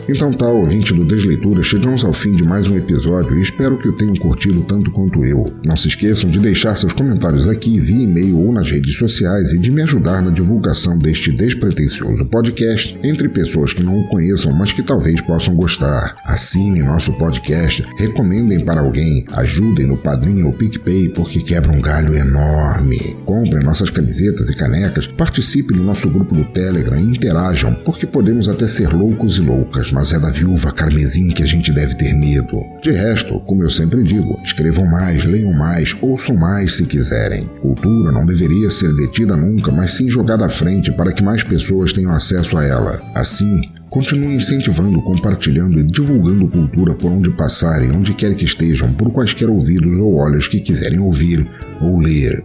Então 0.10 0.32
tá, 0.32 0.48
ouvinte 0.48 0.94
do 0.94 1.04
Desleitura, 1.04 1.62
chegamos 1.62 2.06
ao 2.06 2.14
fim 2.14 2.34
de 2.34 2.42
mais 2.42 2.66
um 2.66 2.78
episódio 2.78 3.38
e 3.38 3.42
espero 3.42 3.78
que 3.78 3.90
o 3.90 3.92
tenham 3.92 4.16
curtido 4.16 4.62
tanto 4.62 4.90
quanto 4.90 5.26
eu. 5.26 5.54
Não 5.66 5.76
se 5.76 5.90
esqueçam 5.90 6.30
de 6.30 6.40
deixar 6.40 6.78
seus 6.78 6.94
comentários 6.94 7.46
aqui 7.46 7.78
via 7.78 8.04
e-mail 8.04 8.40
ou 8.40 8.54
nas 8.54 8.72
redes 8.72 8.98
sociais 8.98 9.52
e 9.52 9.60
de 9.60 9.70
me 9.70 9.82
ajudar 9.82 10.22
na 10.22 10.32
divulgação 10.32 10.98
deste 10.98 11.30
despretensioso 11.30 12.24
podcast 12.24 12.98
entre 13.04 13.28
pessoas 13.28 13.74
que 13.74 13.84
não 13.84 14.00
o 14.00 14.08
conheçam, 14.08 14.54
mas 14.54 14.72
que 14.72 14.82
talvez 14.82 15.20
possam 15.20 15.54
gostar. 15.54 16.16
Assinem 16.24 16.84
nosso 16.84 17.12
podcast, 17.18 17.86
recomendem 17.98 18.64
para 18.64 18.80
alguém, 18.80 19.26
ajudem 19.34 19.88
no 19.88 19.98
Padrinho 19.98 20.48
ou 20.48 20.54
PicPay 20.54 21.10
porque 21.10 21.42
quebra 21.42 21.74
um 21.74 21.82
galho 21.82 22.16
enorme. 22.16 23.18
Comprem 23.26 23.62
nossas 23.62 23.90
camisetas 23.90 24.50
e 24.50 24.56
canecas, 24.56 25.06
participem 25.06 25.76
no 25.76 25.84
nosso 25.84 26.10
grupo 26.10 26.34
do 26.34 26.46
Telegram 26.46 26.98
e 26.98 27.04
interajam, 27.04 27.74
porque 27.84 28.06
podemos 28.06 28.48
até 28.48 28.68
ser 28.68 28.94
loucos 28.94 29.38
e 29.38 29.42
loucas, 29.42 29.92
mas 29.98 30.14
é 30.14 30.20
da 30.20 30.30
viúva 30.30 30.72
carmesim 30.72 31.30
que 31.30 31.42
a 31.42 31.46
gente 31.48 31.72
deve 31.72 31.96
ter 31.96 32.14
medo. 32.14 32.64
De 32.84 32.92
resto, 32.92 33.40
como 33.40 33.64
eu 33.64 33.70
sempre 33.70 34.04
digo, 34.04 34.40
escrevam 34.44 34.86
mais, 34.86 35.26
leiam 35.26 35.52
mais, 35.52 35.98
ouçam 36.00 36.36
mais 36.36 36.76
se 36.76 36.86
quiserem. 36.86 37.48
Cultura 37.60 38.12
não 38.12 38.24
deveria 38.24 38.70
ser 38.70 38.96
detida 38.96 39.36
nunca, 39.36 39.72
mas 39.72 39.96
sim 39.96 40.08
jogada 40.08 40.46
à 40.46 40.50
frente 40.50 40.92
para 40.92 41.12
que 41.12 41.24
mais 41.24 41.42
pessoas 41.42 41.94
tenham 41.94 42.14
acesso 42.14 42.56
a 42.60 42.64
ela. 42.64 43.02
Assim, 43.16 43.60
Continue 43.90 44.36
incentivando, 44.36 45.02
compartilhando 45.02 45.80
e 45.80 45.84
divulgando 45.84 46.48
cultura 46.48 46.94
por 46.94 47.10
onde 47.10 47.32
passarem, 47.32 47.90
onde 47.90 48.14
quer 48.14 48.36
que 48.36 48.44
estejam, 48.44 48.94
por 48.94 49.10
quaisquer 49.12 49.50
ouvidos 49.50 49.98
ou 49.98 50.14
olhos 50.16 50.48
que 50.48 50.60
quiserem 50.60 51.00
ouvir 51.00 51.50
ou 51.82 51.98
ler. 51.98 52.44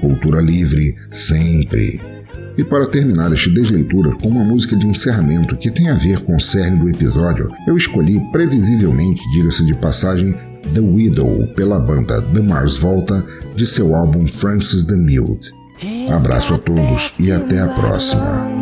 Cultura 0.00 0.40
livre, 0.40 0.96
sempre. 1.08 2.00
E 2.56 2.64
para 2.64 2.86
terminar 2.86 3.32
este 3.32 3.50
desleitura 3.50 4.14
com 4.16 4.28
uma 4.28 4.44
música 4.44 4.76
de 4.76 4.86
encerramento 4.86 5.56
que 5.56 5.70
tem 5.70 5.88
a 5.88 5.94
ver 5.94 6.20
com 6.24 6.36
o 6.36 6.40
cerne 6.40 6.78
do 6.78 6.88
episódio, 6.88 7.48
eu 7.66 7.76
escolhi 7.76 8.20
previsivelmente, 8.32 9.22
diga-se 9.32 9.64
de 9.64 9.74
passagem, 9.74 10.34
The 10.74 10.80
Widow 10.80 11.46
pela 11.54 11.80
banda 11.80 12.20
The 12.20 12.40
Mars 12.40 12.76
Volta 12.76 13.24
de 13.56 13.66
seu 13.66 13.94
álbum 13.94 14.26
Francis 14.26 14.84
the 14.84 14.96
Mute. 14.96 15.52
Abraço 16.12 16.54
a 16.54 16.58
todos 16.58 17.18
e 17.18 17.32
até 17.32 17.60
a 17.60 17.68
próxima. 17.68 18.59